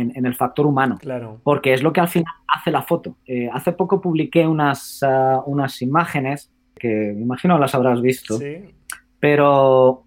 [0.00, 1.40] en, en el factor humano, Claro.
[1.42, 3.16] porque es lo que al final hace la foto.
[3.26, 8.74] Eh, hace poco publiqué unas, ah, unas imágenes que me imagino las habrás visto, Sí.
[9.20, 10.04] pero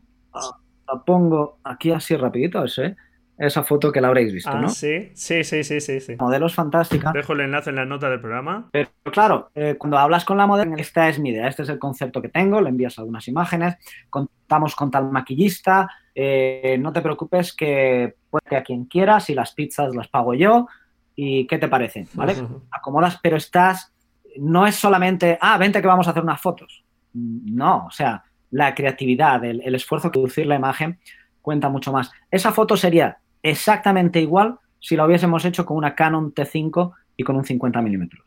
[0.88, 2.96] la pongo aquí así rapidito, ese,
[3.38, 4.70] esa foto que la habréis visto, Ah, ¿no?
[4.70, 6.16] sí, sí, sí, sí, sí, sí.
[6.20, 7.12] Modelos fantástica.
[7.12, 8.70] Dejo el enlace en la nota del programa.
[8.72, 11.78] Pero claro, eh, cuando hablas con la modelo, esta es mi idea, este es el
[11.80, 13.76] concepto que tengo, le envías algunas imágenes,
[14.10, 19.54] contamos con tal maquillista, eh, no te preocupes que puede a quien quieras y las
[19.54, 20.68] pizzas las pago yo
[21.16, 22.08] y ¿qué te parece?
[22.14, 22.36] ¿Vale?
[22.72, 23.94] Acomodas, pero estás,
[24.38, 26.84] no es solamente, ah, vente que vamos a hacer unas fotos.
[27.14, 31.00] No, o sea, la creatividad, el, el esfuerzo que producir la imagen
[31.42, 32.12] cuenta mucho más.
[32.30, 33.18] Esa foto sería
[33.50, 38.24] exactamente igual si la hubiésemos hecho con una Canon T5 y con un 50 milímetros.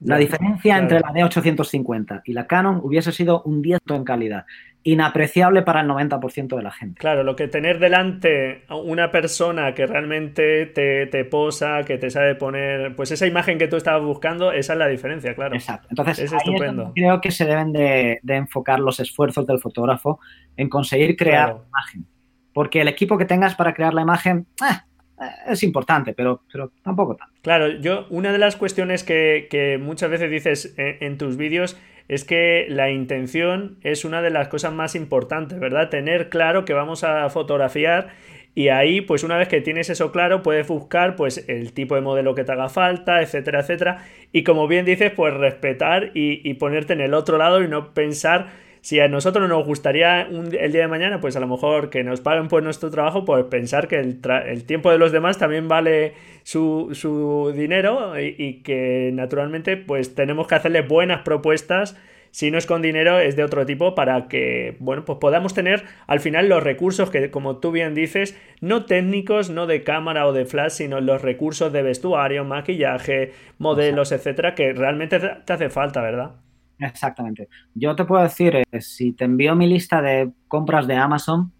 [0.00, 4.44] La diferencia entre la D850 y la Canon hubiese sido un 10 en calidad,
[4.82, 6.98] inapreciable para el 90% de la gente.
[7.00, 12.10] Claro, lo que tener delante a una persona que realmente te, te posa, que te
[12.10, 15.54] sabe poner, pues esa imagen que tú estabas buscando, esa es la diferencia, claro.
[15.54, 15.86] Exacto.
[15.90, 16.92] Entonces, Es ahí estupendo.
[16.94, 20.20] creo que se deben de, de enfocar los esfuerzos del fotógrafo
[20.56, 21.58] en conseguir crear Claro.
[21.62, 22.06] la imagen.
[22.54, 24.86] Porque el equipo que tengas para crear la imagen ah,
[25.20, 27.34] eh, es importante, pero, pero tampoco tanto.
[27.42, 31.76] Claro, yo, una de las cuestiones que, muchas veces dices en, tus vídeos
[32.08, 35.90] es que la intención es una de las cosas más importantes, ¿verdad?
[35.90, 38.10] Tener claro que vamos a fotografiar
[38.54, 42.02] y ahí, pues una vez que tienes eso claro, puedes buscar pues el tipo de
[42.02, 44.04] modelo que te haga falta, etcétera, etcétera.
[44.32, 48.63] Y como bien dices, pues respetar y ponerte en el otro lado y no pensar
[48.84, 52.04] si a nosotros nos gustaría un- el día de mañana, pues a lo mejor que
[52.04, 55.38] nos paguen por nuestro trabajo, pues pensar que el, tra- el tiempo de los demás
[55.38, 61.96] también vale su, su dinero y, y que naturalmente pues tenemos que hacerle buenas propuestas.
[62.30, 65.84] Si no es con dinero, es de otro tipo para que, bueno, pues podamos tener
[66.08, 70.32] al final los recursos que, como tú bien dices, no técnicos, no de cámara o
[70.32, 75.70] de flash, sino los recursos de vestuario, maquillaje, modelos, etcétera, que realmente te te hace
[75.70, 76.32] falta, ¿verdad?
[76.78, 77.48] Exactamente.
[77.74, 81.52] Yo te puedo decir, eh, si te envío mi lista de compras de Amazon,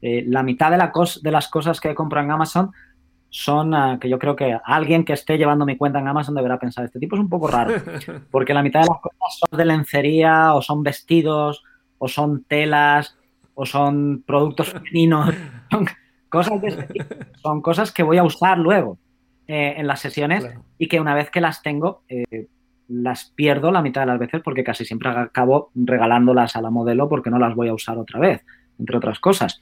[0.00, 2.72] eh, la mitad de, la cos- de las cosas que compro en Amazon
[3.28, 6.58] son ah, que yo creo que alguien que esté llevando mi cuenta en Amazon deberá
[6.58, 7.72] pensar, este tipo es un poco raro,
[8.30, 11.62] porque la mitad de las cosas son de lencería o son vestidos
[11.98, 13.16] o son telas
[13.54, 15.32] o son productos femeninos,
[15.70, 15.86] son
[16.28, 17.06] cosas, de
[17.42, 18.98] son cosas que voy a usar luego
[19.46, 20.44] eh, en las sesiones
[20.78, 22.48] y que una vez que las tengo eh,
[22.92, 27.08] las pierdo la mitad de las veces porque casi siempre acabo regalándolas a la modelo
[27.08, 28.44] porque no las voy a usar otra vez,
[28.78, 29.60] entre otras cosas.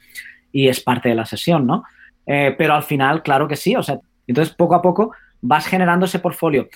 [0.52, 1.84] Y es parte de la sesión, ¿no?
[2.26, 3.76] Eh, pero al final, claro que sí.
[3.76, 6.68] O sea, entonces poco a poco vas generando ese portfolio.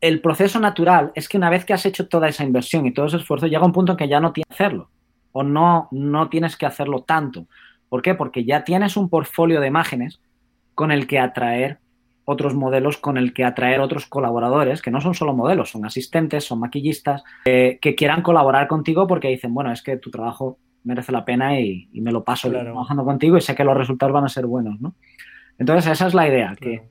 [0.00, 3.06] El proceso natural es que una vez que has hecho toda esa inversión y todo
[3.06, 4.90] ese esfuerzo, llega un punto en que ya no tienes que hacerlo.
[5.32, 7.46] O no, no tienes que hacerlo tanto.
[7.88, 8.14] ¿Por qué?
[8.14, 10.20] Porque ya tienes un portfolio de imágenes
[10.74, 11.78] con el que atraer
[12.26, 16.44] otros modelos, con el que atraer otros colaboradores, que no son solo modelos, son asistentes,
[16.44, 21.12] son maquillistas, eh, que quieran colaborar contigo porque dicen, bueno, es que tu trabajo merece
[21.12, 24.28] la pena y, me lo paso trabajando contigo y sé que los resultados van a
[24.28, 24.94] ser buenos, ¿no?
[25.56, 26.82] Entonces, esa es la idea, que,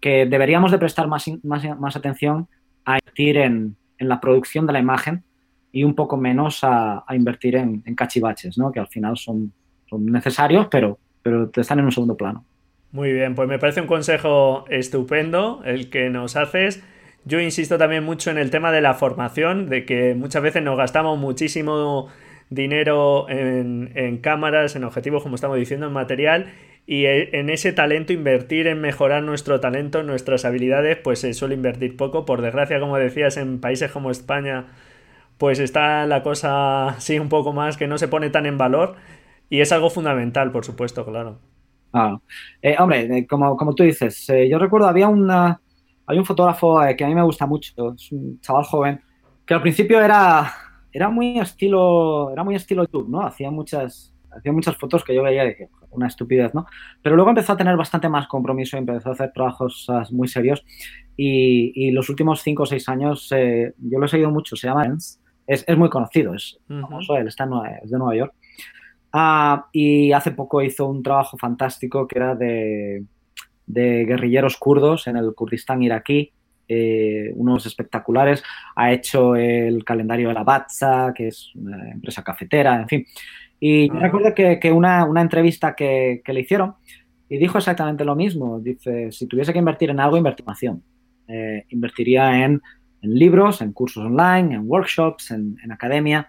[0.00, 2.48] que, deberíamos de prestar más, más, atención
[2.86, 5.22] a invertir en, en, la producción de la imagen
[5.70, 8.72] y un poco menos a, a invertir en, en, cachivaches, ¿no?
[8.72, 9.52] Que al final son,
[9.88, 12.44] son necesarios, pero, pero están en un segundo plano.
[12.90, 16.82] Muy bien, pues me parece un consejo estupendo el que nos haces.
[17.24, 20.78] Yo insisto también mucho en el tema de la formación, de que muchas veces nos
[20.78, 22.08] gastamos muchísimo
[22.48, 26.46] dinero en, cámaras, en objetivos, como estamos diciendo, en material
[26.86, 31.54] y e, en ese talento invertir en mejorar nuestro talento, nuestras habilidades, pues se suele
[31.54, 32.24] invertir poco.
[32.24, 34.66] Por desgracia, como decías, en países como España,
[35.38, 38.96] pues está la cosa sí un poco más que no se pone tan en valor
[39.50, 41.38] y es algo fundamental, por supuesto, claro.
[41.92, 42.18] Ah,
[42.60, 45.60] eh, hombre, eh, como, como, tú dices, eh, yo recuerdo había una,
[46.06, 49.00] hay un fotógrafo que a mí me gusta mucho, es un chaval joven,
[49.46, 50.52] que al principio era
[50.92, 53.22] era muy estilo, era muy estilo YouTube, ¿no?
[53.22, 55.54] Hacía muchas, hacía muchas fotos que yo veía y
[55.90, 56.66] una estupidez, ¿no?
[57.02, 60.64] Pero luego empezó a tener bastante más compromiso y empezó a hacer trabajos muy serios.
[61.16, 64.86] Y, los últimos cinco o seis años, eh, yo lo he seguido mucho, se llama
[65.46, 67.48] es, es muy conocido, es famoso, él está
[67.82, 68.34] es de Nueva York.
[69.20, 73.02] Ah, y hace poco hizo un trabajo fantástico que era de,
[73.66, 76.32] de guerrilleros kurdos en el Kurdistán iraquí
[76.68, 78.44] eh, unos espectaculares.
[78.76, 83.06] Ha hecho el calendario de la Batza, que es una empresa cafetera, en fin.
[83.58, 83.98] Y ah.
[83.98, 86.74] recuerdo que, una, entrevista que, le hicieron
[87.28, 88.60] y dijo exactamente lo mismo.
[88.60, 90.76] Dice, si tuviese que invertir en algo, invertiría
[91.26, 92.62] eh, invertiría en,
[93.02, 96.28] libros, en cursos online, en workshops, en, academia.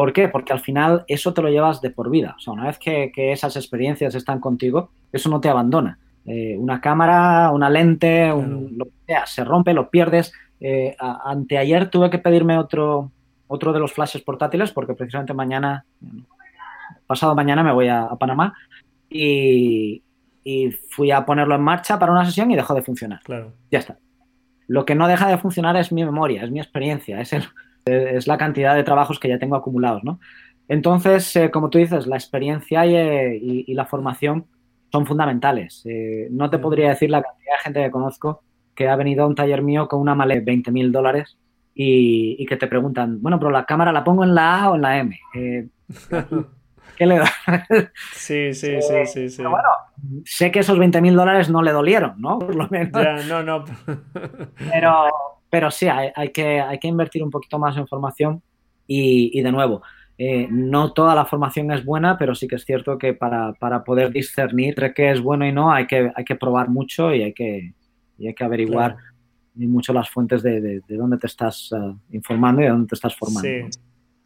[0.00, 0.28] ¿Por qué?
[0.28, 2.34] Porque al final eso te lo llevas de por vida.
[2.38, 5.98] O sea, una vez que, que esas experiencias están contigo, eso no te abandona.
[6.24, 10.32] Eh, una cámara, una lente, lo que sea, se rompe, lo pierdes.
[10.58, 13.12] Eh, anteayer tuve que pedirme otro,
[13.46, 15.84] otro de los flashes portátiles porque precisamente mañana,
[17.06, 18.54] pasado mañana me voy a, Panamá
[19.10, 20.02] y,
[20.88, 23.20] fui a ponerlo en marcha para una sesión y dejó de funcionar.
[23.22, 23.52] Claro.
[23.70, 23.98] Ya está.
[24.66, 27.34] Lo que no deja de funcionar es mi memoria, es mi experiencia, es,
[27.84, 30.20] es la cantidad de trabajos que ya tengo acumulados, ¿no?
[30.68, 34.46] Entonces, eh, como tú dices, la experiencia y la formación
[34.90, 35.82] son fundamentales.
[35.84, 38.42] Eh, no te podría decir la cantidad de gente que conozco
[38.74, 41.38] que ha venido a un taller mío con una maleta de 20 mil dólares
[41.74, 44.82] y, que te preguntan, bueno, pero la cámara la pongo en la A o en
[44.82, 45.18] la M.
[45.34, 45.68] Eh,
[46.96, 47.30] ¿Qué le da?
[48.12, 49.42] sí, sí, sí, sí, sí.
[49.42, 49.68] bueno,
[50.24, 52.38] sé que esos 20 mil dólares no le dolieron, ¿no?
[52.38, 52.92] Por lo menos.
[52.92, 53.64] Ya, no, no.
[54.70, 55.08] pero,
[55.50, 58.42] pero sí, hay, que, hay que invertir un poquito más en formación
[58.86, 59.82] y, y de nuevo,
[60.22, 63.54] eh, no toda la formación es buena, pero sí que es cierto que para,
[63.86, 67.22] poder discernir entre qué es bueno y no hay que, hay que probar mucho y
[67.22, 67.72] hay que,
[68.18, 68.98] hay que averiguar
[69.54, 73.70] mucho las fuentes de, dónde te estás eh, informando y de dónde te estás formando.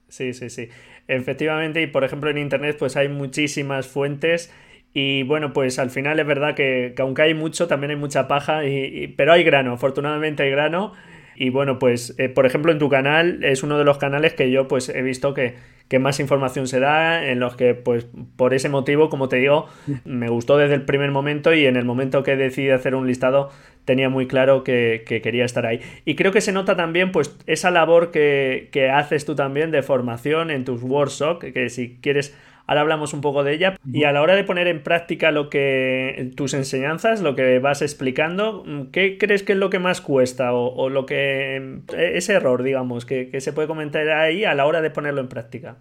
[0.08, 0.32] Sí.
[0.32, 0.68] sí, sí,
[1.06, 4.52] Efectivamente, y por ejemplo en Internet pues hay muchísimas fuentes
[4.92, 8.66] y bueno, pues al final es verdad que, aunque hay mucho, también hay mucha paja,
[8.66, 10.92] y, pero hay grano, afortunadamente hay grano.
[11.36, 14.50] Y bueno, pues eh, por ejemplo en tu canal es uno de los canales que
[14.50, 15.54] yo pues he visto que,
[15.88, 19.68] que más información se da, en los que pues por ese motivo, como te digo,
[20.04, 23.50] me gustó desde el primer momento y en el momento que decidí hacer un listado
[23.84, 25.80] tenía muy claro que, quería estar ahí.
[26.04, 29.82] Y creo que se nota también pues esa labor que, que haces tú también de
[29.82, 32.34] formación en tus workshops, que si quieres
[32.66, 33.76] Ahora hablamos un poco de ella.
[33.84, 37.82] Y a la hora de poner en práctica lo que tus enseñanzas, lo que vas
[37.82, 40.52] explicando, ¿qué crees que es lo que más cuesta?
[40.54, 41.80] O, lo que.
[41.96, 45.76] ese error, digamos, que, se puede comentar ahí a la hora de ponerlo en práctica.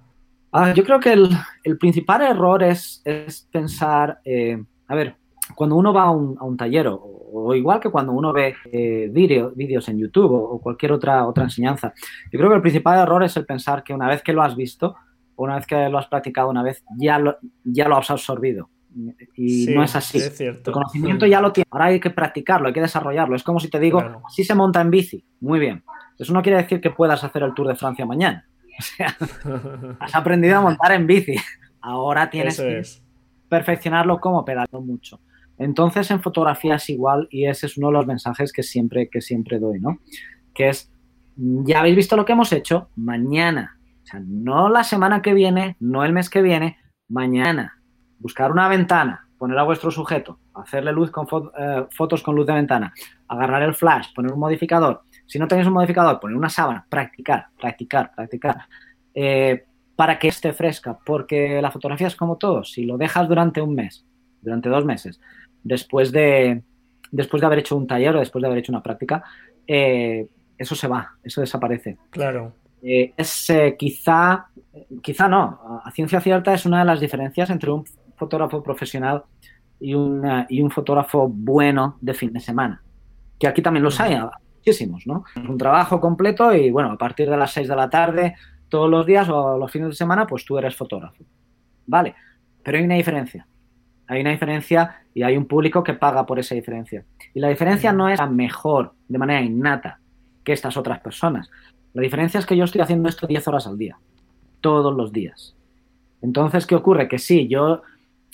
[0.51, 3.01] Ah, yo creo que el, principal error es,
[3.51, 4.19] pensar.
[4.25, 5.15] Eh, a ver,
[5.55, 9.99] cuando uno va a un, taller, o, igual que cuando uno ve eh, vídeos en
[9.99, 11.93] YouTube o, cualquier otra, otra enseñanza,
[12.31, 14.55] yo creo que el principal error es el pensar que una vez que lo has
[14.55, 14.95] visto,
[15.43, 18.69] una vez que lo has practicado una vez, ya lo, ya lo has absorbido.
[19.35, 20.19] Y no es así.
[20.19, 21.67] el conocimiento ya lo tiene.
[21.71, 23.35] Ahora hay que practicarlo, hay que desarrollarlo.
[23.35, 25.23] Es como si te digo, así se monta en bici.
[25.39, 25.83] Muy bien.
[26.17, 28.47] Eso no quiere decir que puedas hacer el Tour de Francia mañana.
[28.73, 29.15] O sea,
[29.99, 31.35] has aprendido a montar en bici.
[31.79, 32.81] Ahora tienes que
[33.47, 35.19] perfeccionarlo como pedalo mucho.
[35.59, 39.21] Entonces en fotografía es igual y ese es uno de los mensajes que siempre, que
[39.21, 39.99] siempre doy, ¿no?
[40.55, 40.91] Que es,
[41.35, 43.77] ya habéis visto lo que hemos hecho, mañana,
[44.19, 47.79] no la semana que viene, no el mes que viene, mañana,
[48.19, 52.53] buscar una ventana, poner a vuestro sujeto, hacerle luz con eh, fotos con luz de
[52.53, 52.93] ventana,
[53.27, 55.01] agarrar el flash, poner un modificador.
[55.25, 58.67] Si no tenéis un modificador, poner una sábana, practicar, practicar, practicar.
[59.13, 63.61] Eh, para que esté fresca, porque la fotografía es como todo, si lo dejas durante
[63.61, 64.05] un mes,
[64.41, 65.19] durante dos meses,
[65.63, 66.63] después de,
[67.11, 69.23] después de haber hecho un taller o después de haber hecho una práctica,
[69.67, 71.97] eh, eso se va, eso desaparece.
[72.09, 72.53] Claro.
[72.83, 74.47] Eh, es eh, quizá,
[75.01, 79.23] quizá no, a ciencia cierta es una de las diferencias entre un fotógrafo profesional
[79.79, 82.83] y, y un fotógrafo bueno de fin de semana.
[83.39, 84.17] Que aquí también los hay,
[84.57, 85.23] muchísimos, ¿no?
[85.35, 88.35] Es un trabajo completo y bueno, a partir de las 6 de la tarde,
[88.69, 91.23] todos los días o los fines de semana, pues tú eres fotógrafo.
[91.85, 92.15] Vale,
[92.63, 93.47] pero hay una diferencia.
[94.07, 97.05] Hay una diferencia y hay un público que paga por esa diferencia.
[97.33, 99.99] Y la diferencia no es la mejor de manera innata
[100.43, 101.49] que estas otras personas.
[101.93, 103.97] La diferencia es que yo estoy haciendo esto 10 horas al día,
[104.61, 105.55] todos los días.
[106.21, 107.07] Entonces, ¿qué ocurre?
[107.07, 107.81] Que sí, yo,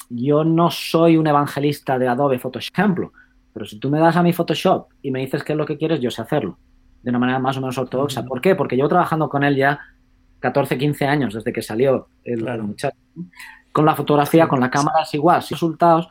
[0.09, 3.11] yo no soy un evangelista de Adobe Photoshop,
[3.53, 5.77] pero si tú me das a mi Photoshop y me dices qué es lo que
[5.77, 6.57] quieres, yo sé hacerlo
[7.01, 8.25] de una manera más o menos ortodoxa.
[8.25, 8.55] ¿Por qué?
[8.55, 9.79] Porque llevo trabajando con él ya
[10.39, 12.97] 14, 15 años desde que salió el, muchacho.
[13.71, 15.41] Con la fotografía, con la cámara es igual.
[15.41, 16.07] Si resultados,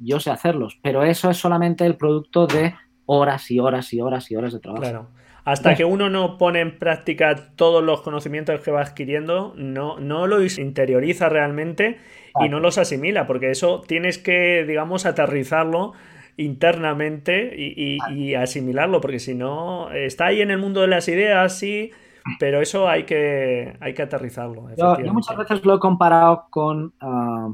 [0.00, 2.74] yo sé hacerlos, pero eso es solamente el producto de
[3.06, 4.82] horas y horas y horas y horas de trabajo.
[4.82, 5.08] Claro.
[5.44, 10.26] Hasta que uno no pone en práctica todos los conocimientos que va adquiriendo, no, no
[10.26, 11.98] los interioriza realmente
[12.40, 15.92] y no los asimila, porque eso tienes que, digamos, aterrizarlo
[16.36, 21.58] internamente y, y asimilarlo, porque si no, está ahí en el mundo de las ideas,
[21.58, 21.90] sí,
[22.38, 24.68] pero eso hay que, hay que aterrizarlo.
[24.76, 27.50] Yo, muchas veces lo he comparado con, ah,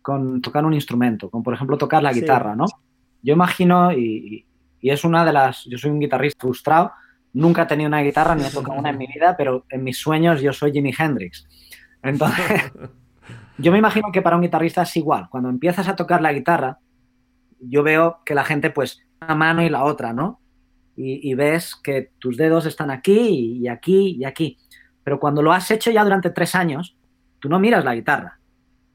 [0.00, 2.66] con tocar un instrumento, con por ejemplo tocar la guitarra, ¿no?
[3.22, 4.46] Yo imagino, y,
[4.80, 6.92] y, es una de las, yo soy un guitarrista frustrado,
[7.32, 9.98] nunca he tenido una guitarra ni he tocado una en mi vida, pero en mis
[9.98, 11.46] sueños yo soy Jimi Hendrix.
[12.02, 12.72] Entonces,
[13.58, 15.28] yo me imagino que para un guitarrista es igual.
[15.30, 16.78] Cuando empiezas a tocar la guitarra,
[17.60, 20.42] yo veo que la gente pues una mano y la otra, ¿no?
[20.96, 24.58] y, ves que tus dedos están aquí y aquí y aquí.
[25.02, 26.96] Pero cuando lo has hecho ya durante tres años,
[27.38, 28.38] tú no miras la guitarra.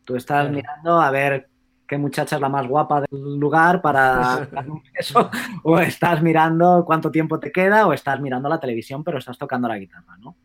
[0.04, 1.50] Tú estás mirando a ver
[1.88, 4.48] qué muchacha es la más guapa del lugar para
[4.94, 5.30] eso,
[5.64, 9.68] o estás mirando cuánto tiempo te queda, o estás mirando la televisión, pero estás tocando
[9.68, 10.36] la guitarra, ¿no?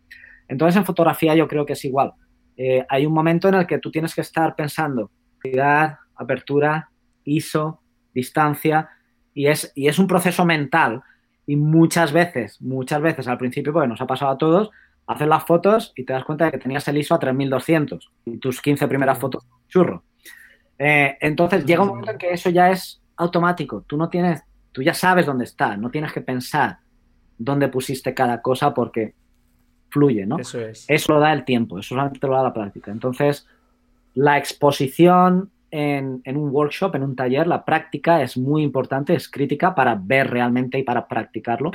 [0.49, 2.13] Entonces en fotografía yo creo que es igual.
[2.57, 6.91] Eh, hay un momento en el que tú tienes que estar pensando, cuidar, apertura,
[7.25, 7.81] ISO,
[8.15, 8.91] distancia,
[9.35, 11.03] y es, y es un proceso mental
[11.47, 14.71] y muchas veces, muchas veces al principio, porque nos ha pasado a todos,
[15.07, 18.39] haces las fotos y te das cuenta de que tenías el ISO a 3200 y
[18.39, 20.05] tus 15 primeras fotos churro.
[20.79, 23.83] Eh, entonces llega un momento en que eso ya es automático.
[23.87, 24.43] Tú no tienes,
[24.73, 26.79] tú ya sabes dónde está, no tienes que pensar
[27.39, 29.15] dónde pusiste cada cosa porque
[29.89, 30.39] fluye, ¿no?
[30.39, 30.85] Eso es.
[30.89, 32.91] Eso lo da el tiempo, eso solamente lo da la práctica.
[32.91, 33.47] Entonces,
[34.15, 39.75] la exposición en, un workshop, en un taller, la práctica es muy importante, es crítica
[39.75, 41.71] para ver realmente y para practicarlo,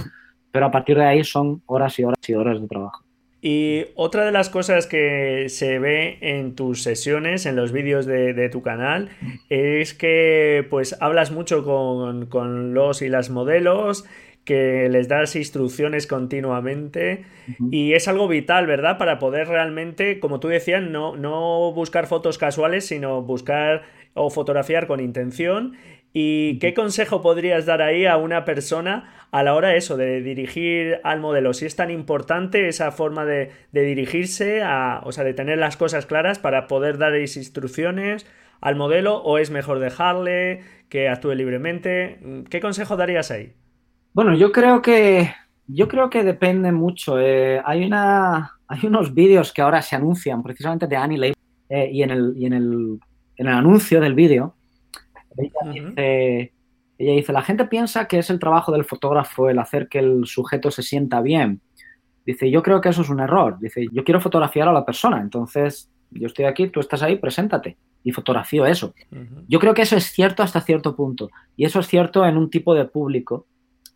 [0.51, 3.03] pero a partir de ahí son horas y horas y horas de trabajo.
[3.41, 8.49] Y otra de las cosas que se ve en tus sesiones, en los vídeos de,
[8.49, 9.09] tu canal,
[9.49, 14.05] es que pues hablas mucho con, con los y las modelos,
[14.47, 17.25] que les das instrucciones continuamente
[17.69, 18.97] y es algo vital, ¿verdad?
[18.97, 23.83] Para poder realmente, como tú decías, no, no buscar fotos casuales, sino buscar
[24.13, 25.75] o fotografiar con intención.
[26.13, 30.21] ¿Y qué consejo podrías dar ahí a una persona a la hora de eso, de
[30.21, 31.53] dirigir al modelo?
[31.53, 36.05] Si es tan importante esa forma de, dirigirse, a, o sea, de tener las cosas
[36.05, 38.25] claras para poder dar instrucciones
[38.61, 42.19] al modelo, o es mejor dejarle que actúe libremente.
[42.49, 43.53] ¿Qué consejo darías ahí?
[44.13, 45.29] Bueno, yo creo que
[45.67, 47.19] yo creo que depende mucho.
[47.19, 51.37] Eh, hay una hay unos vídeos que ahora se anuncian precisamente de Annie Leibovitz
[51.69, 52.99] eh, y, en el, y en, el,
[53.37, 54.55] en el anuncio del vídeo
[55.37, 56.53] ella, dice,
[56.97, 60.25] ella dice, la gente piensa que es el trabajo del fotógrafo el hacer que el
[60.25, 61.61] sujeto se sienta bien.
[62.25, 63.57] Dice, yo creo que eso es un error.
[63.59, 67.77] Dice, yo quiero fotografiar a la persona, entonces yo estoy aquí, tú estás ahí, preséntate
[68.03, 68.93] y fotografío eso.
[69.47, 72.49] Yo creo que eso es cierto hasta cierto punto y eso es cierto en un
[72.49, 73.47] tipo de público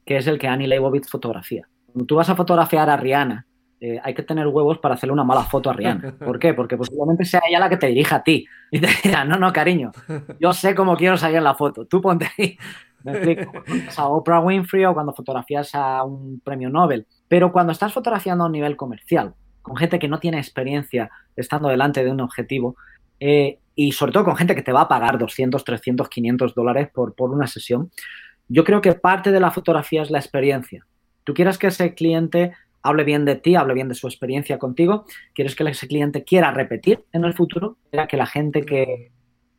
[0.06, 1.68] que es el que Annie Leibovitz fotografía.
[1.86, 3.46] Cuando tú vas a fotografiar a Rihanna
[3.84, 6.16] eh, hay que tener huevos para hacerle una mala foto a Rihanna.
[6.20, 6.54] ¿Por qué?
[6.54, 9.52] Porque posiblemente sea ella la que te dirija a ti y te dirá, no, no,
[9.52, 9.92] cariño,
[10.40, 12.58] yo sé cómo quiero salir en la foto, tú ponte ahí.
[13.04, 13.52] Me explico.
[13.98, 17.08] A Oprah Winfrey o cuando fotografías a un premio Nobel.
[17.28, 21.70] Pero cuando estás fotografiando a un nivel comercial, con gente que no tiene experiencia estando
[21.70, 22.76] delante de un objetivo,
[23.20, 26.90] eh, y sobre todo con gente que te va a pagar 200, 300, 500 dólares
[26.94, 27.90] por, por una sesión,
[28.48, 30.86] yo creo que parte de la fotografía es la experiencia.
[31.24, 32.54] Tú quieres que ese cliente
[32.84, 36.52] hable bien de ti, hable bien de su experiencia contigo, quieres que ese cliente quiera
[36.52, 37.78] repetir en el futuro,
[38.10, 39.12] que la gente que,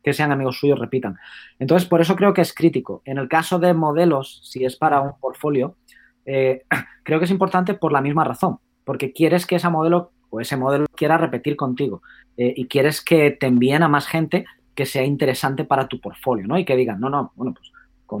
[0.03, 1.17] que sean amigos suyos repitan.
[1.59, 3.01] Entonces, por eso creo que es crítico.
[3.05, 5.77] En el caso de modelos, si es para un portfolio,
[6.25, 6.63] eh,
[7.03, 10.57] creo que es importante por la misma razón, porque quieres que ese modelo o ese
[10.57, 12.01] modelo quiera repetir contigo
[12.37, 14.45] eh, y quieres que te envíen a más gente
[14.75, 16.57] que sea interesante para tu portfolio, ¿no?
[16.57, 17.71] Y que digan, no, no, bueno, pues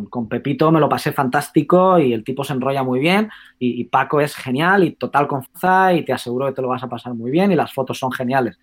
[0.09, 3.29] con, Pepito me lo pasé fantástico y el tipo se enrolla muy bien
[3.59, 6.89] y, Paco es genial y total confianza y te aseguro que te lo vas a
[6.89, 8.59] pasar muy bien y las fotos son geniales.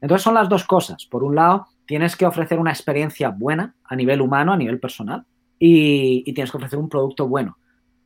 [0.00, 1.06] Entonces son las dos cosas.
[1.06, 5.24] Por un lado, tienes que ofrecer una experiencia buena a nivel humano, a nivel personal
[5.58, 7.56] y, tienes que ofrecer un producto bueno.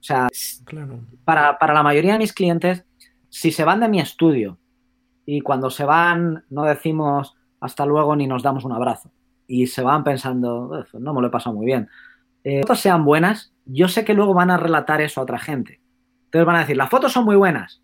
[0.00, 0.28] O sea,
[1.24, 2.84] para, para la mayoría de mis clientes,
[3.28, 4.58] si se van de mi estudio
[5.24, 9.10] y cuando se van no decimos hasta luego ni nos damos un abrazo
[9.46, 11.88] y se van pensando, no me lo he pasado muy bien
[12.48, 15.80] eh, fotos sean buenas, yo sé que luego van a relatar eso a otra gente.
[16.26, 17.82] Entonces van a decir, las fotos son muy buenas,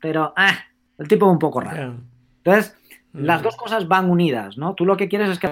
[0.00, 0.54] pero ah,
[0.96, 1.96] el tipo es un poco raro.
[2.38, 2.74] Entonces,
[3.12, 3.20] mm.
[3.22, 4.74] las dos cosas van unidas, ¿no?
[4.74, 5.50] Tú lo que quieres es que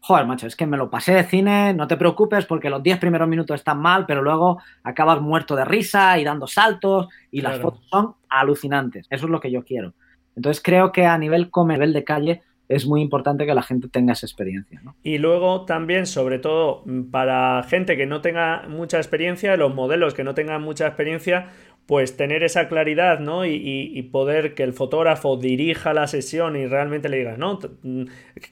[0.00, 2.98] joder, macho, es que me lo pasé de cine, no te preocupes porque los 10
[2.98, 7.60] primeros minutos están mal, pero luego acabas muerto de risa y dando saltos y las
[7.60, 9.06] fotos son alucinantes.
[9.10, 9.92] Eso es lo que yo quiero.
[10.34, 13.88] Entonces creo que a nivel come, nivel de calle, es muy importante que la gente
[13.88, 14.80] tenga esa experiencia.
[15.02, 20.22] Y luego también, sobre todo, para gente que no tenga mucha experiencia, los modelos que
[20.22, 21.48] no tengan mucha experiencia,
[21.86, 23.44] pues tener esa claridad, ¿no?
[23.44, 28.04] Y, poder que el fotógrafo dirija la sesión y realmente le diga, no, mm,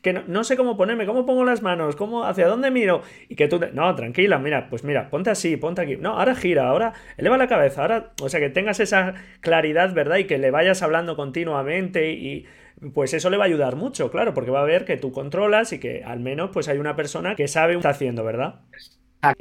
[0.02, 3.46] que no, sé cómo ponerme, cómo pongo las manos, cómo, hacia dónde miro, y que
[3.46, 7.38] tú, no, tranquila, mira, pues mira, ponte así, ponte aquí, no, ahora gira, ahora eleva
[7.38, 10.16] la cabeza, ahora, o sea, que tengas esa claridad, ¿verdad?
[10.16, 12.46] Y que le vayas hablando continuamente y
[12.94, 15.72] pues eso le va a ayudar mucho, claro, porque va a ver que tú controlas
[15.72, 18.60] y que al menos pues hay una persona que sabe lo que está haciendo, ¿verdad?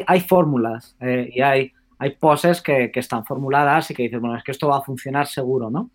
[0.08, 4.44] Hay fórmulas eh, y hay, hay poses que, están formuladas y que dices, bueno, es
[4.44, 5.92] que esto va a funcionar seguro, ¿no?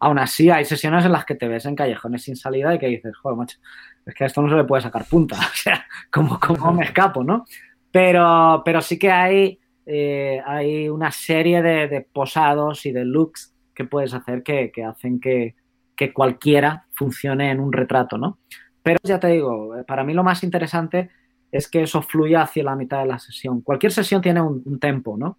[0.00, 2.86] Aún así, hay sesiones en las que te ves en callejones sin salida y que
[2.86, 3.58] dices, joder, macho,
[4.06, 7.22] es que a esto no se le puede sacar punta, o sea, ¿cómo, me escapo,
[7.22, 7.44] no?
[7.92, 13.84] Pero, pero sí que hay, eh, hay una serie de, posados y de looks que
[13.84, 15.54] puedes hacer que hacen que,
[16.00, 18.38] que cualquiera funcione en un retrato, ¿no?
[18.82, 21.10] Pero ya te digo, eh, para mí lo más interesante
[21.52, 23.60] es que eso fluya hacia la mitad de la sesión.
[23.60, 25.36] Cualquier sesión tiene un, tempo, ¿no?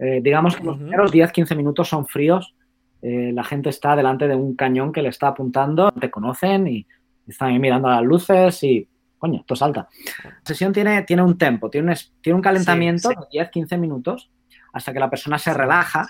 [0.00, 2.56] Eh, digamos que los primeros 10-15 minutos son fríos,
[3.02, 6.84] eh, la gente está delante de un cañón que le está apuntando, te conocen y
[7.28, 9.88] están ahí mirando las luces y, coño, esto salta.
[10.24, 13.14] La sesión tiene, tiene un tempo, tiene un, tiene un calentamiento de
[13.44, 14.28] 10-15 minutos
[14.72, 16.08] hasta que la persona se relaja.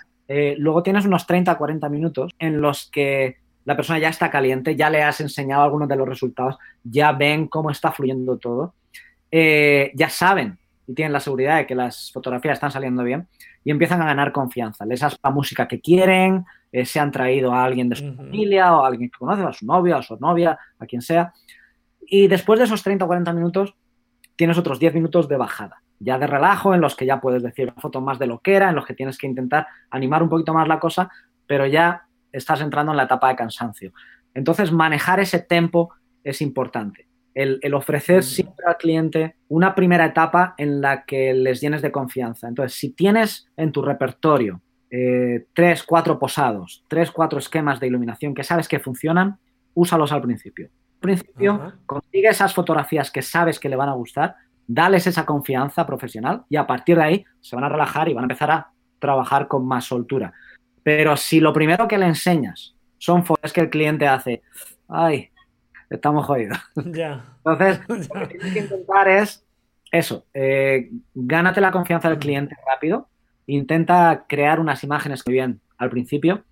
[0.56, 5.02] luego tienes unos 30-40 minutos en los que la persona ya está caliente, ya le
[5.02, 8.74] has enseñado algunos de los resultados, ya ven cómo está fluyendo todo,
[9.30, 13.26] eh, ya saben y tienen la seguridad de que las fotografías están saliendo bien
[13.64, 14.84] y empiezan a ganar confianza.
[14.84, 18.76] Les das la música que quieren, eh, se han traído a alguien de su familia
[18.76, 21.32] o a alguien que conoce, a su novio, a su novia, a quien sea.
[22.06, 23.74] Y después de esos 30 o 40 minutos,
[24.36, 27.70] tienes otros 10 minutos de bajada, ya de relajo, en los que ya puedes decir
[27.70, 30.28] una foto más de lo que era, en los que tienes que intentar animar un
[30.28, 31.10] poquito más la cosa,
[31.46, 32.03] pero ya
[32.34, 33.92] estás entrando en la etapa de cansancio.
[34.34, 35.90] Entonces, manejar ese tempo
[36.22, 37.06] es importante.
[37.34, 38.22] El, ofrecer mm.
[38.22, 42.48] siempre al cliente una primera etapa en la que les llenes de confianza.
[42.48, 44.60] Entonces, si tienes en tu repertorio
[44.90, 49.38] eh, tres, cuatro posados, tres, cuatro esquemas de iluminación que sabes que funcionan,
[49.74, 50.66] úsalos al principio.
[50.66, 55.84] Al principio, consigue esas fotografías que sabes que le van a gustar, dales esa confianza
[55.86, 58.70] profesional y a partir de ahí se van a relajar y van a empezar a
[58.98, 60.32] trabajar con más soltura.
[60.84, 64.42] Pero si lo primero que le enseñas son fotos que el cliente hace,
[64.88, 65.30] ay,
[65.90, 66.58] estamos jodidos.
[66.76, 67.80] Entonces,
[68.14, 69.44] lo que tienes que intentar es
[69.90, 73.08] eso, eh, gánate la confianza del cliente rápido,
[73.46, 76.44] intenta crear unas imágenes muy bien al principio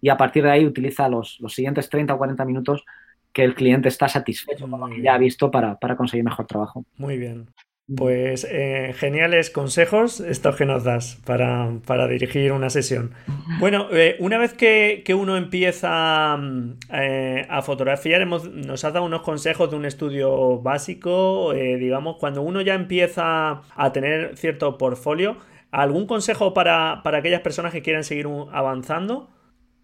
[0.00, 2.84] y a partir de ahí utiliza los, siguientes 30 o 40 minutos
[3.32, 6.46] que el cliente está satisfecho con lo que ya ha visto para, para conseguir mejor
[6.46, 6.84] trabajo.
[6.96, 7.48] Muy bien.
[7.96, 13.14] Pues eh, geniales consejos estos que nos das para, dirigir una sesión.
[13.60, 19.22] Bueno, eh, una vez que, uno empieza mm, eh, a fotografiar, nos has dado unos
[19.22, 25.38] consejos de un estudio básico, digamos, cuando uno ya empieza a tener cierto portfolio,
[25.70, 29.30] ¿algún consejo para, aquellas personas que quieran seguir avanzando?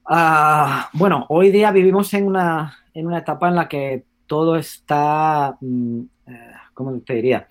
[0.04, 5.56] Ah, bueno, hoy día vivimos en una, en una etapa en la que todo está,
[5.60, 7.48] mm, eh, ¿cómo te diría?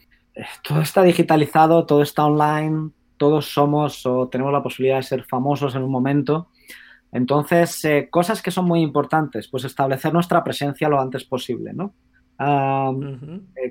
[0.64, 5.76] Todo está digitalizado, todo está online, todos somos o tenemos la posibilidad de ser famosos
[5.76, 6.50] en un momento.
[7.12, 11.94] Entonces, eh, cosas que son muy importantes, pues establecer nuestra presencia lo antes posible, ¿no?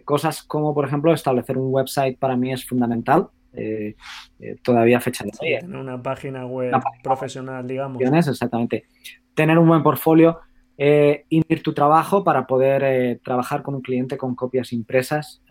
[0.04, 3.28] cosas como, por ejemplo, establecer un website para mí es fundamental.
[3.54, 3.96] Eh,
[4.40, 5.64] eh, todavía fecha de hoy.
[5.64, 8.00] Una página web profesional, digamos.
[8.26, 8.86] Exactamente.
[9.34, 10.40] Tener un buen portfolio,
[10.78, 15.42] eh, ir tu trabajo para poder trabajar con un cliente con copias impresas.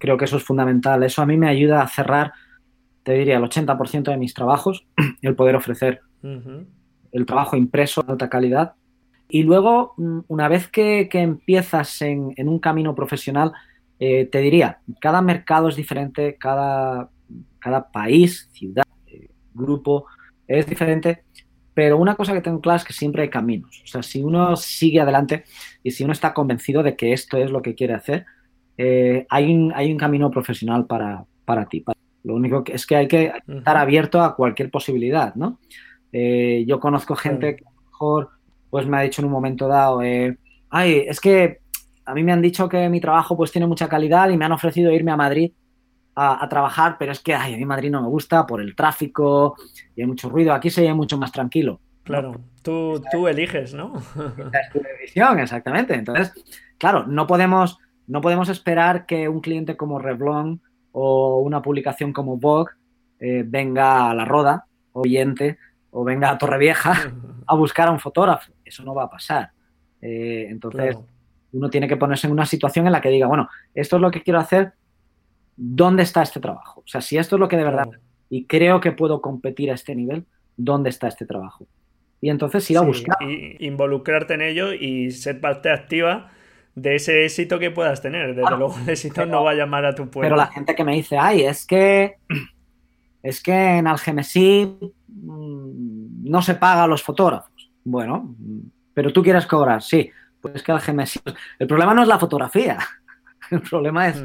[0.00, 1.04] Creo que eso es fundamental.
[1.04, 2.32] Eso a mí me ayuda a cerrar,
[3.04, 4.86] te diría, el 80% de mis trabajos,
[5.22, 6.00] el poder ofrecer
[7.12, 8.74] el trabajo impreso de alta calidad.
[9.28, 13.52] Y luego, mm, una vez que, empiezas en, en un camino profesional,
[13.98, 17.10] eh, te diría, cada mercado es diferente, cada,
[17.58, 20.06] cada país, ciudad, eh, grupo
[20.48, 21.24] es diferente,
[21.74, 23.82] pero una cosa que tengo clara es que siempre hay caminos.
[23.84, 25.44] O sea, si uno sigue adelante
[25.82, 28.26] y si uno está convencido de que esto es lo que quiere hacer,
[28.82, 31.84] eh, hay, un, hay un camino profesional para, para ti.
[32.24, 35.58] Lo único que es que hay que estar abierto a cualquier posibilidad, ¿no?
[36.12, 38.30] yo conozco gente que a lo mejor
[38.68, 41.60] pues me ha dicho en un momento dado, ay, es que
[42.04, 44.52] a mí me han dicho que mi trabajo pues tiene mucha calidad y me han
[44.52, 45.52] ofrecido irme a Madrid
[46.14, 49.56] a, trabajar, pero es que ay, a mí Madrid no me gusta por el tráfico
[49.96, 50.52] y hay mucho ruido.
[50.52, 51.80] Aquí se ve mucho más tranquilo.
[52.02, 53.94] Claro, tú, tú eliges, ¿no?
[53.96, 55.94] es tu decisión, exactamente.
[55.94, 56.32] Entonces,
[56.78, 57.78] claro, no podemos,
[58.10, 62.72] no podemos esperar que un cliente como Revlon o una publicación como Vogue
[63.20, 65.58] eh, venga a la Roda, o Oyente,
[65.92, 66.92] o venga a Torrevieja
[67.46, 68.52] a buscar a un fotógrafo.
[68.64, 69.52] Eso no va a pasar.
[70.02, 70.98] Eh, entonces,
[71.52, 74.10] uno tiene que ponerse en una situación en la que diga, bueno, esto es lo
[74.10, 74.72] que quiero hacer,
[75.56, 76.80] ¿dónde está este trabajo?
[76.80, 77.90] O sea, si esto es lo que de verdad
[78.28, 81.68] y creo que puedo competir a este nivel, ¿dónde está este trabajo?
[82.20, 83.16] Y entonces ir a buscar.
[83.22, 86.32] Y involucrarte en ello y ser parte activa
[86.80, 88.34] de ese éxito que puedas tener.
[88.34, 90.26] Desde luego el éxito no va a llamar a tu pueblo.
[90.26, 92.16] Pero la gente que me dice, ay, es que
[93.22, 94.78] es que en Algemesí
[95.08, 97.70] mm, no se paga a los fotógrafos.
[97.84, 98.34] Bueno,
[98.94, 100.10] pero tú quieres cobrar, sí.
[100.40, 101.20] Pues que Algemesí.
[101.58, 102.78] El problema no es la fotografía.
[103.50, 104.22] El problema es.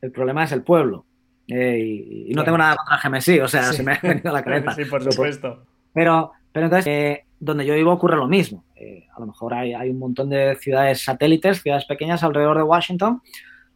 [0.00, 1.04] El problema es el pueblo.
[1.48, 4.42] Eh, y, no tengo nada contra Algemesí, o sea, se me ha venido a la
[4.44, 4.72] cabeza.
[4.74, 5.64] Sí, por supuesto.
[5.92, 8.64] Pero, pero entonces, eh, donde yo vivo ocurre lo mismo.
[8.74, 12.62] Eh, a lo mejor hay, hay, un montón de ciudades satélites, ciudades pequeñas alrededor de
[12.62, 13.22] Washington.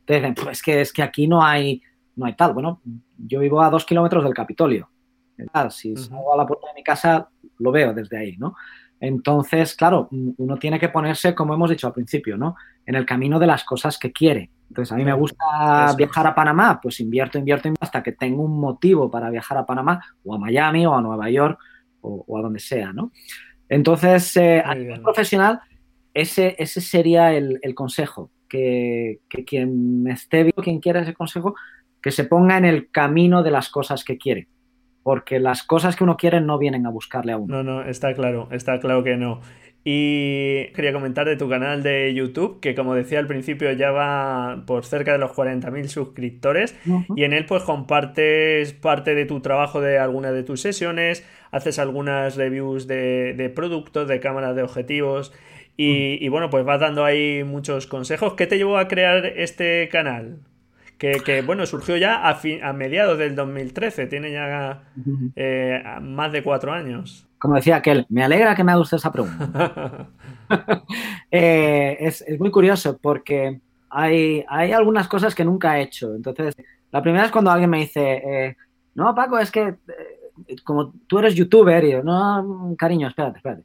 [0.05, 1.83] Te dicen, pues que es que aquí no hay,
[2.17, 2.55] no hay tal.
[2.55, 2.81] Bueno,
[3.17, 4.89] yo vivo a dos kilómetros del Capitolio.
[5.71, 8.55] Si salgo a la puerta de mi casa, lo veo desde ahí, ¿no?
[9.01, 12.55] Entonces, claro, uno tiene que ponerse, como hemos dicho al principio, ¿no?
[12.87, 14.51] En el camino de las cosas que quiere.
[14.69, 18.61] Entonces, a mí me gusta viajar a Panamá, pues invierto, invierto, hasta que tengo un
[18.61, 21.59] motivo para viajar a Panamá, o a Miami, o a Nueva York,
[22.01, 23.11] o, a donde sea, ¿no?
[23.73, 25.61] Entonces, eh, a nivel profesional,
[26.13, 31.55] ese, ese sería el, consejo, que, que, quien esté vivo, quien quiera ese consejo,
[32.03, 34.49] que se ponga en el camino de las cosas que quiere
[35.03, 37.57] porque las cosas que uno quiere no vienen a buscarle a uno.
[37.57, 39.41] No, no, está claro, está claro que no.
[39.85, 44.63] Y quería comentar de tu canal de YouTube, que como decía al principio ya va
[44.65, 46.77] por cerca de los 40.000 suscriptores
[47.17, 51.81] y en él pues compartes parte de tu trabajo de alguna de tus sesiones, haces
[51.81, 55.33] algunas reviews de, productos, de cámaras de objetivos
[55.77, 58.35] y, y, bueno, pues vas dando ahí muchos consejos.
[58.35, 60.41] ¿Qué te llevó a crear este canal?
[61.25, 64.85] que, bueno, surgió ya a, a, mediados del 2013, tiene ya
[65.35, 67.27] eh, más de cuatro años.
[67.43, 70.09] Como decía aquel, me alegra que me haga usted esa pregunta.
[71.31, 76.15] Eh, es, muy curioso porque hay, hay, algunas cosas que nunca he hecho.
[76.15, 76.55] Entonces,
[76.91, 78.57] la primera es cuando alguien me dice, eh,
[78.95, 79.77] no, Paco, es que
[80.63, 83.65] como tú eres youtuber, y yo, no, cariño, espérate, espérate.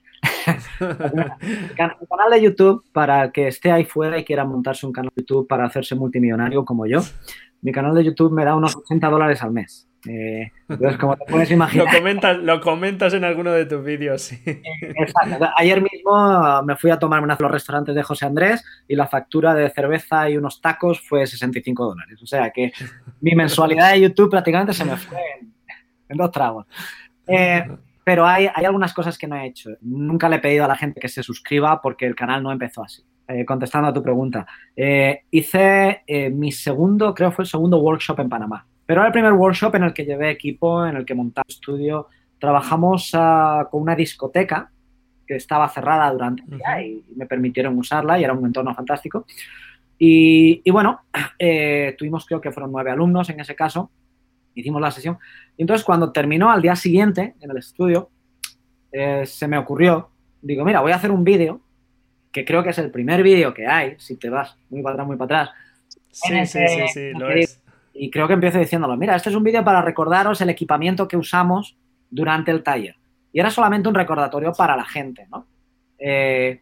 [1.59, 5.11] el canal de YouTube, para el que esté ahí fuera y quiera montarse un canal
[5.13, 7.01] de YouTube para hacerse multimillonario como yo,
[7.61, 9.89] mi canal de YouTube me da unos 80 dólares al mes.
[10.05, 11.87] Eh, entonces, como te puedes imaginar.
[11.87, 14.39] Lo comentas, lo comentas en alguno de tus vídeos, sí.
[15.57, 19.07] Ayer mismo me fui a tomarme una de los restaurantes de José Andrés y la
[19.07, 22.21] factura de cerveza y unos tacos fue 65 dólares.
[22.21, 22.71] O sea que
[23.21, 25.17] mi mensualidad de YouTube prácticamente se me fue
[26.09, 26.67] en, dos tragos.
[27.27, 27.65] Eh,
[28.03, 29.71] pero hay, algunas cosas que no he hecho.
[29.81, 32.83] Nunca le he pedido a la gente que se suscriba porque el canal no empezó
[32.83, 33.03] así.
[33.27, 34.47] Eh, contestando a tu pregunta,
[35.31, 38.65] hice mi segundo, creo fue el segundo workshop en Panamá.
[38.87, 42.07] Pero era el primer workshop en el que llevé equipo, en el que montaba estudio.
[42.39, 44.71] Trabajamos ah, con una discoteca
[45.27, 49.27] que estaba cerrada durante el día y me permitieron usarla y era un entorno fantástico.
[49.99, 51.01] Y, y bueno,
[51.97, 53.91] tuvimos creo que fueron nueve alumnos en ese caso
[54.59, 55.17] hicimos la sesión.
[55.55, 58.09] Y entonces cuando terminó al día siguiente en el estudio,
[58.91, 60.09] eh, se me ocurrió,
[60.41, 61.61] digo, mira, voy a hacer un vídeo,
[62.31, 65.07] que creo que es el primer vídeo que hay, si te vas muy para atrás,
[65.07, 65.55] muy para atrás.
[66.11, 67.61] Sí, sí, sí, sí, lo es.
[67.97, 71.17] Y creo que empiezo diciéndolo, mira, este es un vídeo para recordaros el equipamiento que
[71.17, 71.77] usamos
[72.09, 72.95] durante el taller.
[73.33, 75.47] Y era solamente un recordatorio para la gente, ¿no?
[75.99, 76.61] Eh,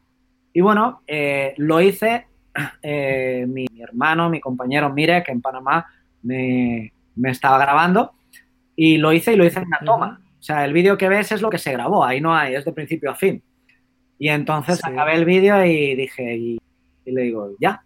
[0.54, 2.28] y bueno, eh, lo hice,
[2.82, 5.86] eh, mi, hermano, mi compañero Mire, que en Panamá
[6.24, 8.14] me, estaba grabando,
[8.76, 10.22] y lo hice y lo hice en una toma.
[10.40, 12.66] O sea, el vídeo que ves es lo que se grabó, ahí no hay, es
[12.66, 13.44] de principio a fin.
[14.18, 16.58] Y entonces acabé el vídeo y dije, y,
[17.06, 17.84] le digo, ya.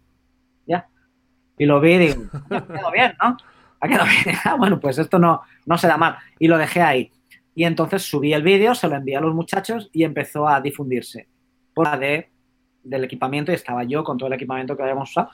[1.60, 3.36] Y lo vi y digo, ha quedado bien, ¿no?
[3.80, 4.34] Ha quedado bien.
[4.46, 6.16] Ah, bueno, pues esto no, no se da mal.
[6.38, 7.12] Y lo dejé ahí.
[7.54, 11.28] Y entonces subí el vídeo, se lo envié a los muchachos y empezó a difundirse
[11.74, 12.30] por la de,
[12.82, 15.28] del equipamiento y estaba yo con todo el equipamiento que habíamos usado.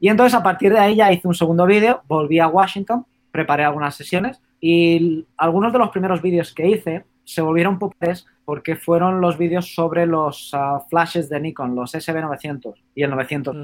[0.00, 3.64] Y entonces a partir de ahí ya hice un segundo vídeo, volví a Washington, preparé
[3.64, 9.20] algunas sesiones y algunos de los primeros vídeos que hice se volvieron populares porque fueron
[9.20, 13.56] los vídeos sobre los ah, flashes de Nikon, los SB900 y el 900.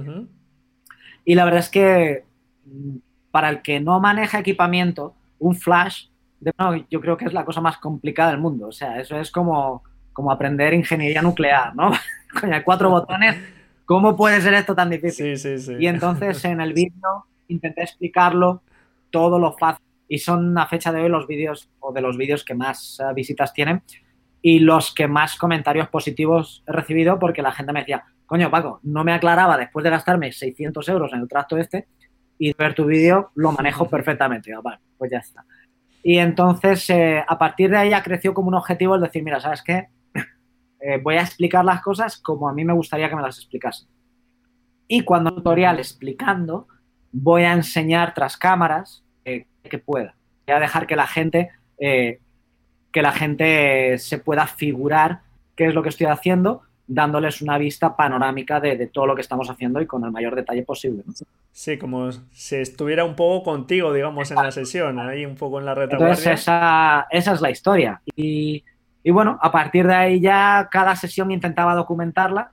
[1.24, 2.24] Y la verdad es que
[2.66, 2.96] mm,
[3.30, 6.06] para el que no maneja equipamiento, un flash
[6.90, 8.68] yo creo que es la cosa más complicada del mundo.
[8.68, 11.90] O sea, eso es como, como aprender ingeniería nuclear, ¿no?
[12.40, 13.36] Con cuatro botones,
[13.84, 15.36] ¿cómo puede ser esto tan difícil?
[15.38, 15.76] Sí, sí, sí.
[15.78, 18.62] Y entonces en el vídeo intenté explicarlo
[19.10, 19.84] todo lo fácil.
[20.08, 23.14] Y son a fecha de hoy los vídeos o de los vídeos que más eh,
[23.14, 23.82] visitas tienen
[24.46, 28.78] y los que más comentarios positivos he recibido porque la gente me decía, coño Paco,
[28.82, 31.88] no me aclaraba después de gastarme 600 euros en el tracto este
[32.38, 34.52] y ver tu vídeo lo manejo perfectamente.
[34.62, 35.46] vale, pues ya está.
[36.02, 39.40] Y entonces, eh, a partir de ahí ya creció como un objetivo el decir, mira,
[39.40, 39.88] ¿sabes qué?
[40.86, 43.88] Eh, voy a explicar las cosas como a mí me gustaría que me las explicasen.
[44.86, 46.68] Y cuando tutorial explicando,
[47.10, 50.14] voy a enseñar tras cámaras eh, que pueda.
[50.46, 51.48] Voy a dejar que la gente,
[52.94, 55.22] que la gente se pueda figurar
[55.56, 59.50] qué es lo que estoy haciendo dándoles una vista panorámica de, todo lo que estamos
[59.50, 61.02] haciendo y con el mayor detalle posible.
[61.50, 65.66] Sí, como si estuviera un poco contigo, digamos, en la sesión, ahí un poco en
[65.66, 66.14] la retaguardia.
[66.14, 68.00] Entonces, esa, esa es la historia.
[68.14, 68.62] Y,
[69.10, 72.52] bueno, a partir de ahí ya cada sesión intentaba documentarla,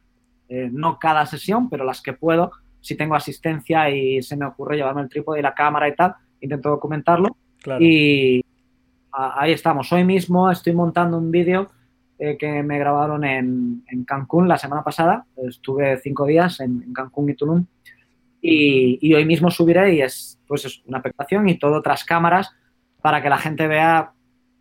[0.49, 2.51] eh, no cada sesión, pero las que puedo.
[2.79, 6.15] Si tengo asistencia y se me ocurre llevarme el trípode y la cámara y tal,
[6.39, 7.35] intento documentarlo.
[7.79, 8.43] Y
[9.11, 9.91] ahí estamos.
[9.91, 11.69] Hoy mismo estoy montando un vídeo
[12.17, 15.25] eh, que me grabaron en, Cancún la semana pasada.
[15.35, 17.65] Estuve cinco días en, Cancún y Tulum.
[18.41, 22.51] Y, hoy mismo subiré y es pues es una expectación y todo tras cámaras
[23.01, 24.11] para que la gente vea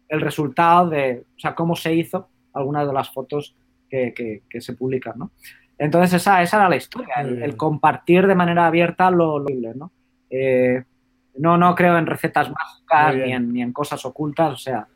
[0.08, 3.56] el resultado de, o sea, cómo se hizo algunas de las fotos
[3.88, 5.30] que, se publican, ¿no?
[5.78, 9.92] Entonces esa, esa era la historia, el, compartir de manera abierta lo, lo ¿no?
[10.28, 10.84] Eh,
[11.40, 14.88] no, no creo en recetas mágicas ni en, ni en cosas ocultas, o sea,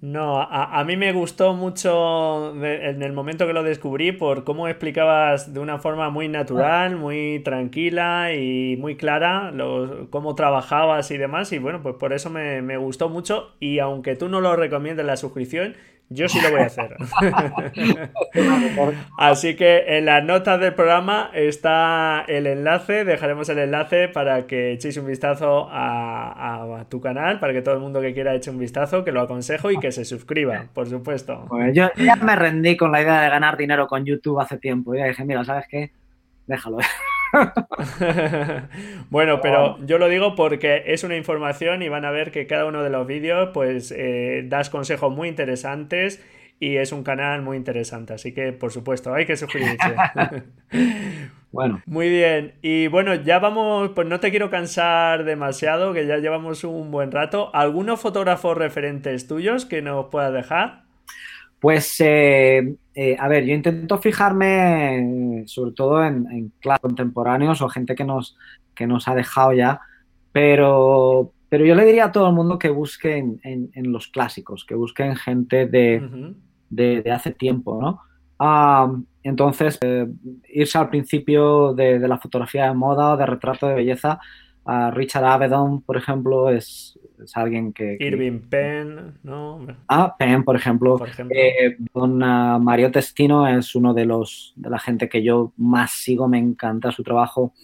[0.00, 5.52] no, a, mí me gustó mucho en el momento que lo descubrí por cómo explicabas
[5.52, 9.52] de una forma muy natural, muy tranquila y muy clara
[10.10, 11.52] cómo trabajabas y demás.
[11.52, 13.56] Y bueno, pues por eso me, me gustó mucho.
[13.58, 15.74] Y aunque tú no lo recomiendes la suscripción,
[16.12, 16.96] yo sí lo voy a hacer.
[19.18, 24.72] Así que en las notas del programa está el enlace, dejaremos el enlace para que
[24.72, 28.58] echéis un vistazo a, tu canal, para que todo el mundo que quiera eche un
[28.58, 31.46] vistazo, que lo aconsejo y que se suscriba, por supuesto.
[31.48, 34.94] Pues yo ya me rendí con la idea de ganar dinero con YouTube hace tiempo.
[34.94, 35.92] Ya dije, mira, ¿sabes qué?
[36.46, 36.78] Déjalo.
[39.10, 42.66] bueno, pero yo lo digo porque es una información y van a ver que cada
[42.66, 46.22] uno de los vídeos pues eh, das consejos muy interesantes
[46.60, 49.96] y es un canal muy interesante, así que por supuesto hay que suscribirse.
[51.52, 51.82] bueno.
[51.86, 56.62] Muy bien, y bueno, ya vamos, pues no te quiero cansar demasiado, que ya llevamos
[56.62, 57.50] un buen rato.
[57.52, 60.84] ¿Algunos fotógrafos referentes tuyos que nos puedas dejar?
[61.62, 67.94] Pues, eh, eh, a ver, yo intento fijarme sobre todo en, en contemporáneos o gente
[67.94, 68.36] que nos,
[68.74, 69.80] que nos ha dejado ya,
[70.32, 74.74] pero, pero yo le diría a todo el mundo que busque en, los clásicos, que
[74.74, 78.00] busquen gente de, hace tiempo, ¿no?
[78.40, 78.92] Ah,
[79.22, 80.08] entonces, eh,
[80.48, 84.18] irse al principio de, de, la fotografía de moda o de retrato de belleza,
[84.64, 87.96] a Richard Avedon, por ejemplo, es, es alguien que...
[87.98, 89.66] Irving Penn, ¿no?
[89.88, 91.00] Ah, Penn, por ejemplo.
[91.30, 96.28] Eh, don Mario Testino es uno de los de la gente que yo más sigo,
[96.28, 97.54] me encanta su trabajo.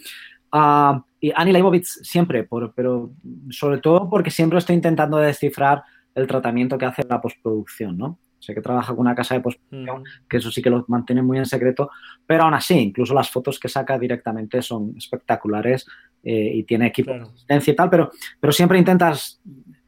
[0.53, 3.13] Ah, y Annie Leibovitz siempre, pero
[3.51, 5.83] sobre todo porque siempre estoy intentando descifrar
[6.15, 8.19] el tratamiento que hace la postproducción, ¿no?
[8.39, 11.39] Sé que trabaja con una casa de postproducción, que eso sí que lo mantiene muy
[11.39, 11.91] en secreto,
[12.25, 15.87] pero aún así, incluso las fotos que saca directamente son espectaculares
[16.31, 19.41] eh, y tiene equipo de asistencia y tal, pero, pero siempre intentas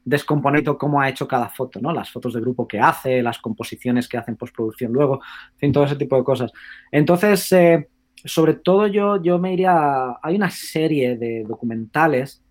[0.03, 1.93] descomponer cómo ha hecho cada foto, ¿no?
[1.93, 5.20] Las fotos de grupo que hace, las composiciones que hace en postproducción luego,
[5.53, 6.51] en fin, todo ese tipo de cosas.
[6.91, 7.88] Entonces, eh,
[8.24, 12.43] sobre todo yo, yo me iría, hay una serie de documentales,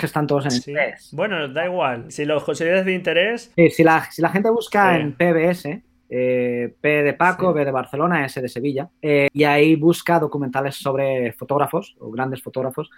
[0.00, 1.10] que están todos en inglés.
[1.12, 3.52] Bueno, da igual, si los consideras de interés...
[3.70, 5.80] si, la, si la gente busca en PBS,
[6.10, 10.76] eh, P de Paco, B de Barcelona, S de Sevilla, eh, y ahí busca documentales
[10.76, 12.88] sobre fotógrafos o grandes fotógrafos,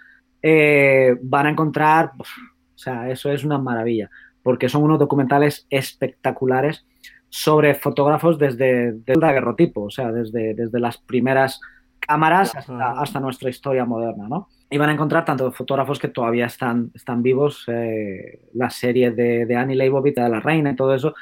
[0.41, 4.09] eh, van a encontrar, o sea, eso es una maravilla,
[4.41, 6.85] porque son unos documentales espectaculares
[7.27, 11.59] sobre fotógrafos desde, el daguerrotipo, o sea, desde, desde las primeras
[11.99, 14.47] cámaras hasta, nuestra historia moderna, ¿no?
[14.69, 17.65] Y van a encontrar tanto fotógrafos que todavía están, están vivos,
[18.53, 21.13] la serie de, de Annie Leibovitz, de La Reina y todo eso,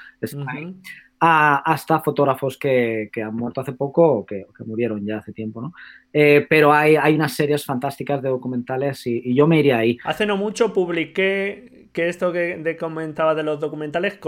[1.20, 5.74] hasta fotógrafos que, han muerto hace poco o que, murieron ya hace tiempo, ¿no?
[6.14, 9.98] Eh, pero hay, hay unas series fantásticas de documentales y, yo me iría ahí.
[10.04, 14.20] Hace no mucho publiqué que esto que comentaba de los documentales,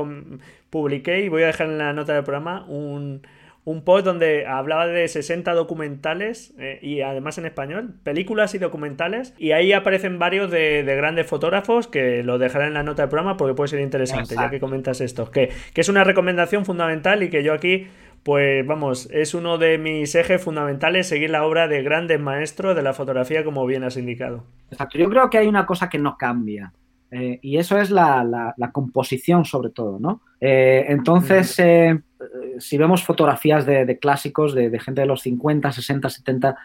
[0.69, 3.21] publiqué y voy a dejar en la nota del programa un,
[3.63, 9.35] un post donde hablaba de 60 documentales eh, y además en español, películas y documentales.
[9.37, 13.37] Y ahí aparecen varios de, grandes fotógrafos que lo dejaré en la nota del programa
[13.37, 15.29] porque puede ser interesante, ya que comentas esto.
[15.29, 17.87] Que, que es una recomendación fundamental y que yo aquí
[18.23, 22.83] pues vamos, es uno de mis ejes fundamentales seguir la obra de grandes maestros de
[22.83, 24.43] la fotografía, como bien has indicado.
[24.69, 26.71] Exacto, yo creo que hay una cosa que no cambia.
[27.09, 30.21] Eh, y eso es la, composición sobre todo, ¿no?
[30.39, 31.59] Eh, entonces,
[32.59, 36.57] si vemos fotografías de, clásicos, de, gente de los 50, 60, 70,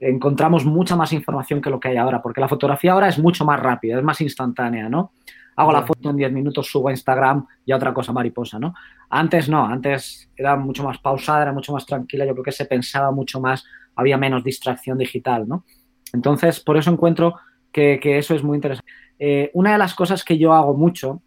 [0.00, 3.44] encontramos mucha más información que lo que hay ahora, porque la fotografía ahora es mucho
[3.44, 5.12] más rápida, es más instantánea, ¿no?
[5.56, 8.74] Hago la foto en 10 minutos, subo a Instagram y otra cosa mariposa, ¿no?
[9.10, 12.66] Antes no, antes era mucho más pausada, era mucho más tranquila, yo creo que se
[12.66, 13.64] pensaba mucho más,
[13.96, 15.64] había menos distracción digital, ¿no?
[16.12, 17.34] Entonces, por eso encuentro
[17.72, 18.90] que, eso es muy interesante.
[19.18, 21.22] Eh, una de las cosas que yo hago mucho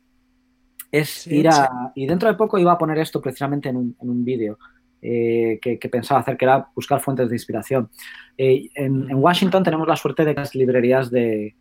[0.91, 1.91] es ir a...
[1.95, 4.59] Y dentro de poco iba a poner esto precisamente en un, vídeo
[5.01, 7.89] eh, que, pensaba hacer, que era buscar fuentes de inspiración.
[8.37, 11.55] Eh, en, Washington tenemos la suerte de que las librerías de...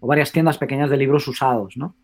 [0.00, 1.96] o varias tiendas pequeñas de libros usados, ¿no?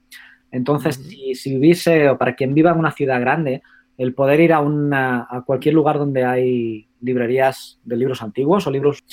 [0.51, 3.63] Entonces, si, si, viviese, o para quien viva en una ciudad grande,
[3.99, 8.71] el poder ir a, una, a cualquier lugar donde hay librerías de libros antiguos o
[8.71, 9.05] libros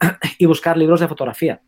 [0.38, 1.60] y buscar libros de fotografía.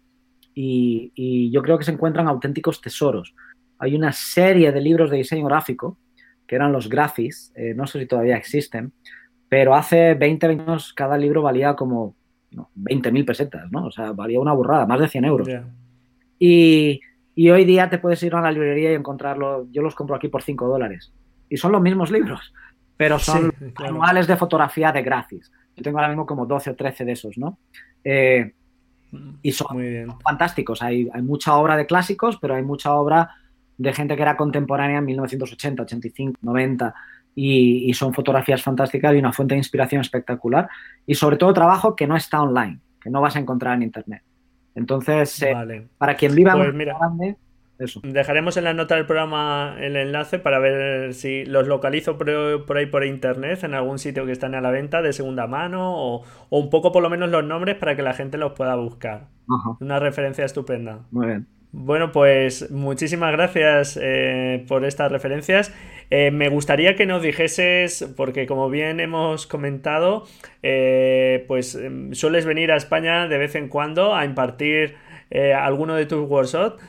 [0.54, 3.34] Y, y, yo creo que se encuentran auténticos tesoros
[3.80, 5.98] hay una serie de libros de diseño gráfico,
[6.46, 8.92] que eran los Graphics, eh, no sé si todavía existen,
[9.48, 12.14] pero hace 20 años cada libro valía como
[12.50, 13.86] no, 20.000 pesetas, ¿no?
[13.86, 15.48] O sea, valía una burrada, más de 100 euros.
[16.38, 17.00] Y,
[17.50, 20.42] hoy día te puedes ir a la librería y encontrarlo, yo los compro aquí por
[20.42, 21.12] 5 dólares.
[21.48, 22.52] Y son los mismos libros,
[22.96, 25.50] pero son manuales de fotografía de Graphics.
[25.76, 27.58] Yo tengo ahora mismo como 12 o 13 de esos, ¿no?
[28.04, 28.52] Eh,
[29.12, 30.82] mm, y son, fantásticos.
[30.82, 33.30] Hay, hay mucha obra de clásicos, pero hay mucha obra
[33.80, 36.94] de gente que era contemporánea en 1980, 85, 90
[37.34, 40.68] y, son fotografías fantásticas y una fuente de inspiración espectacular
[41.06, 44.22] y sobre todo trabajo que no está online, que no vas a encontrar en internet.
[44.74, 47.36] Entonces, eh, para quien viva pues en grande,
[47.78, 48.00] eso.
[48.04, 52.86] Dejaremos en la nota del programa el enlace para ver si los localizo por, ahí
[52.86, 56.68] por internet, en algún sitio que están a la venta de segunda mano o, un
[56.68, 59.28] poco por lo menos los nombres para que la gente los pueda buscar.
[59.80, 61.06] Una referencia estupenda.
[61.10, 61.59] Muy bien.
[61.72, 65.72] Bueno, pues muchísimas gracias eh, por estas referencias.
[66.10, 70.26] Eh, me gustaría que nos dijeses, porque como bien hemos comentado,
[70.64, 74.96] eh, pues em, sueles venir a España de vez en cuando a impartir
[75.54, 76.82] alguno de tus workshops.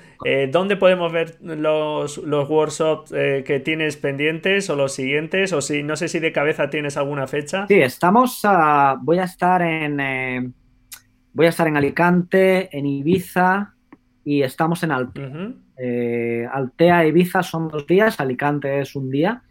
[0.50, 5.54] ¿Dónde podemos ver los, los workshops que tienes pendientes o los siguientes?
[5.54, 7.68] O si no sé si de cabeza tienes alguna fecha.
[7.68, 8.42] Sí, estamos.
[9.02, 10.56] voy a estar en.
[11.34, 13.76] voy a estar en Alicante, en Ibiza,
[14.24, 15.52] y estamos en Altea.
[15.78, 19.42] Eh, Altea e Ibiza son dos días, Alicante es un día.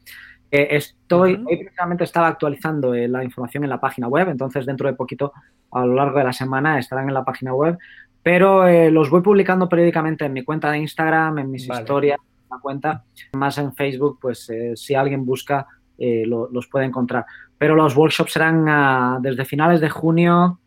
[0.50, 4.88] Eh, estoy, hoy precisamente estaba actualizando eh, la información en la página web, entonces dentro
[4.88, 5.32] de poquito,
[5.72, 7.78] a lo largo de la semana, estarán en la página web,
[8.22, 12.58] pero los voy publicando periódicamente en mi cuenta de Instagram, en mis historias, en la
[12.60, 15.66] cuenta, más en Facebook, pues si alguien busca,
[15.98, 17.24] los puede encontrar.
[17.56, 20.60] Pero los workshops serán ah, desde finales de junio,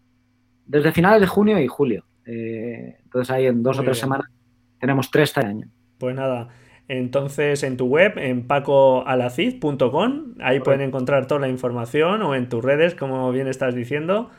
[0.66, 2.06] desde finales de junio y julio.
[2.26, 4.28] Eh, entonces ahí en dos o tres semanas
[4.80, 5.68] tenemos tres este año.
[5.98, 6.50] Pues nada,
[6.88, 12.64] entonces en tu web, en pacoalacid.com, ahí pueden encontrar toda la información o en tus
[12.64, 14.30] redes, como bien estás diciendo.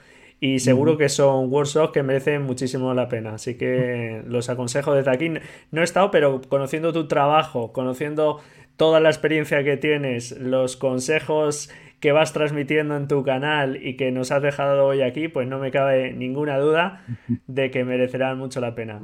[0.41, 3.35] Y seguro que son workshops que merecen muchísimo la pena.
[3.35, 5.30] Así que los aconsejo desde aquí.
[5.70, 8.41] No he estado, pero conociendo tu trabajo, conociendo
[8.76, 11.70] toda la experiencia que tienes, los consejos
[12.05, 15.59] que vas transmitiendo en tu canal y que nos has dejado hoy aquí, pues no
[15.59, 17.02] me cabe ninguna duda
[17.46, 19.00] de que merecerán mucho la pena.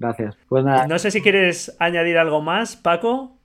[0.00, 0.36] gracias.
[0.48, 3.38] Pues No sé si quieres añadir algo más, Paco.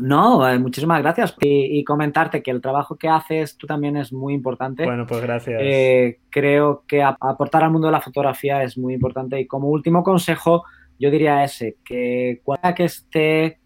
[0.00, 4.34] No, eh, muchísimas gracias y, comentarte que el trabajo que haces tú también es muy
[4.34, 4.84] importante.
[4.84, 5.60] Bueno, pues gracias.
[5.62, 10.02] Eh, creo que aportar al mundo de la fotografía es muy importante y como último
[10.02, 10.64] consejo
[10.98, 13.60] yo diría ese, que cualquiera que esté,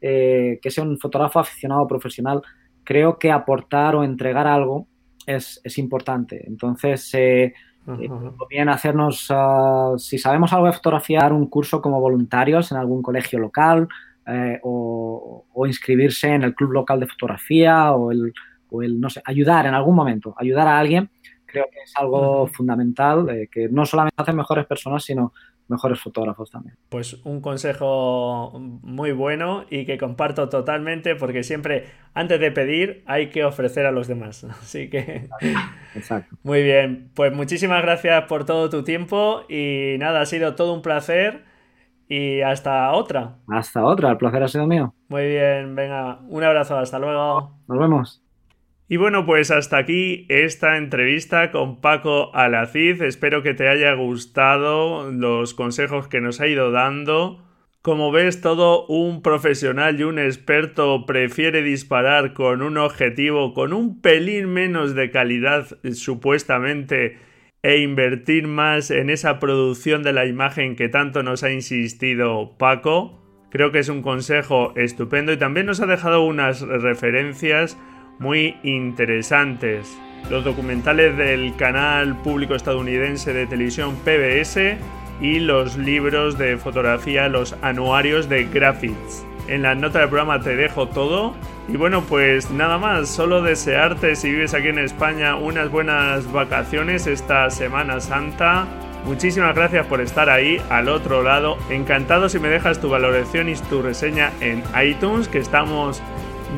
[0.00, 2.40] eh, que sea un fotógrafo aficionado o profesional,
[2.90, 4.88] creo que aportar o entregar algo
[5.24, 6.44] es, importante.
[6.44, 7.12] Entonces,
[8.48, 13.00] bien hacernos, ah, si sabemos algo de fotografía, dar un curso como voluntarios en algún
[13.00, 13.86] colegio local,
[14.26, 19.74] eh, o, inscribirse en el club local de fotografía o el, no sé, ayudar en
[19.74, 21.10] algún momento, ayudar a alguien,
[21.46, 25.32] creo que es algo fundamental, eh, que no solamente hacen mejores personas, sino
[25.70, 26.76] mejores fotógrafos también.
[26.88, 33.30] Pues un consejo muy bueno y que comparto totalmente porque siempre antes de pedir hay
[33.30, 34.44] que ofrecer a los demás.
[34.62, 35.28] Así que...
[35.94, 36.36] Exacto.
[36.42, 40.82] Muy bien, pues muchísimas gracias por todo tu tiempo y nada, ha sido todo un
[40.82, 41.44] placer
[42.08, 43.36] y hasta otra.
[43.48, 44.94] Hasta otra, el placer ha sido mío.
[45.08, 47.58] Muy bien, venga, un abrazo, hasta luego.
[47.68, 48.22] Nos vemos.
[48.92, 53.02] Y bueno, pues hasta aquí esta entrevista con Paco Alacid.
[53.02, 57.40] Espero que te haya gustado los consejos que nos ha ido dando.
[57.82, 64.00] Como ves, todo un profesional y un experto prefiere disparar con un objetivo con un
[64.00, 67.16] pelín menos de calidad supuestamente
[67.62, 73.22] e invertir más en esa producción de la imagen que tanto nos ha insistido Paco.
[73.52, 77.78] Creo que es un consejo estupendo y también nos ha dejado unas referencias
[78.20, 79.98] muy interesantes.
[80.30, 84.76] Los documentales del canal público estadounidense de televisión PBS
[85.20, 89.24] y los libros de fotografía, los anuarios de Graphics.
[89.48, 91.34] En la nota del programa te dejo todo
[91.66, 97.06] y bueno, pues nada más, solo desearte si vives aquí en España unas buenas vacaciones
[97.06, 98.66] esta Semana Santa.
[99.06, 101.56] Muchísimas gracias por estar ahí al otro lado.
[101.70, 106.02] Encantado si me dejas tu valoración y tu reseña en iTunes, que estamos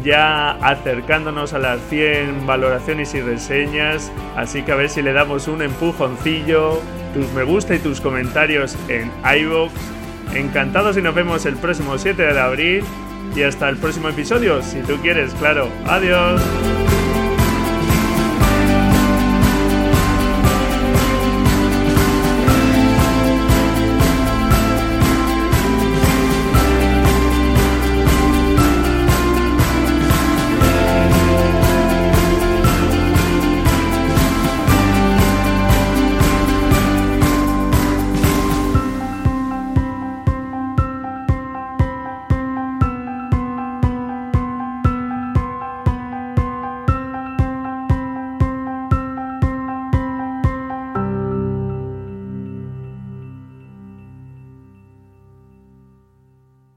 [0.02, 4.10] ya acercándonos a las 100 valoraciones y reseñas.
[4.36, 6.80] Así que a ver si le damos un empujoncillo,
[7.14, 9.72] tus me gusta y tus comentarios en iVoox.
[10.34, 12.84] Encantado si nos vemos el próximo 7 de abril
[13.36, 15.68] y hasta el próximo episodio, si tú quieres, claro.
[15.86, 16.40] Adiós.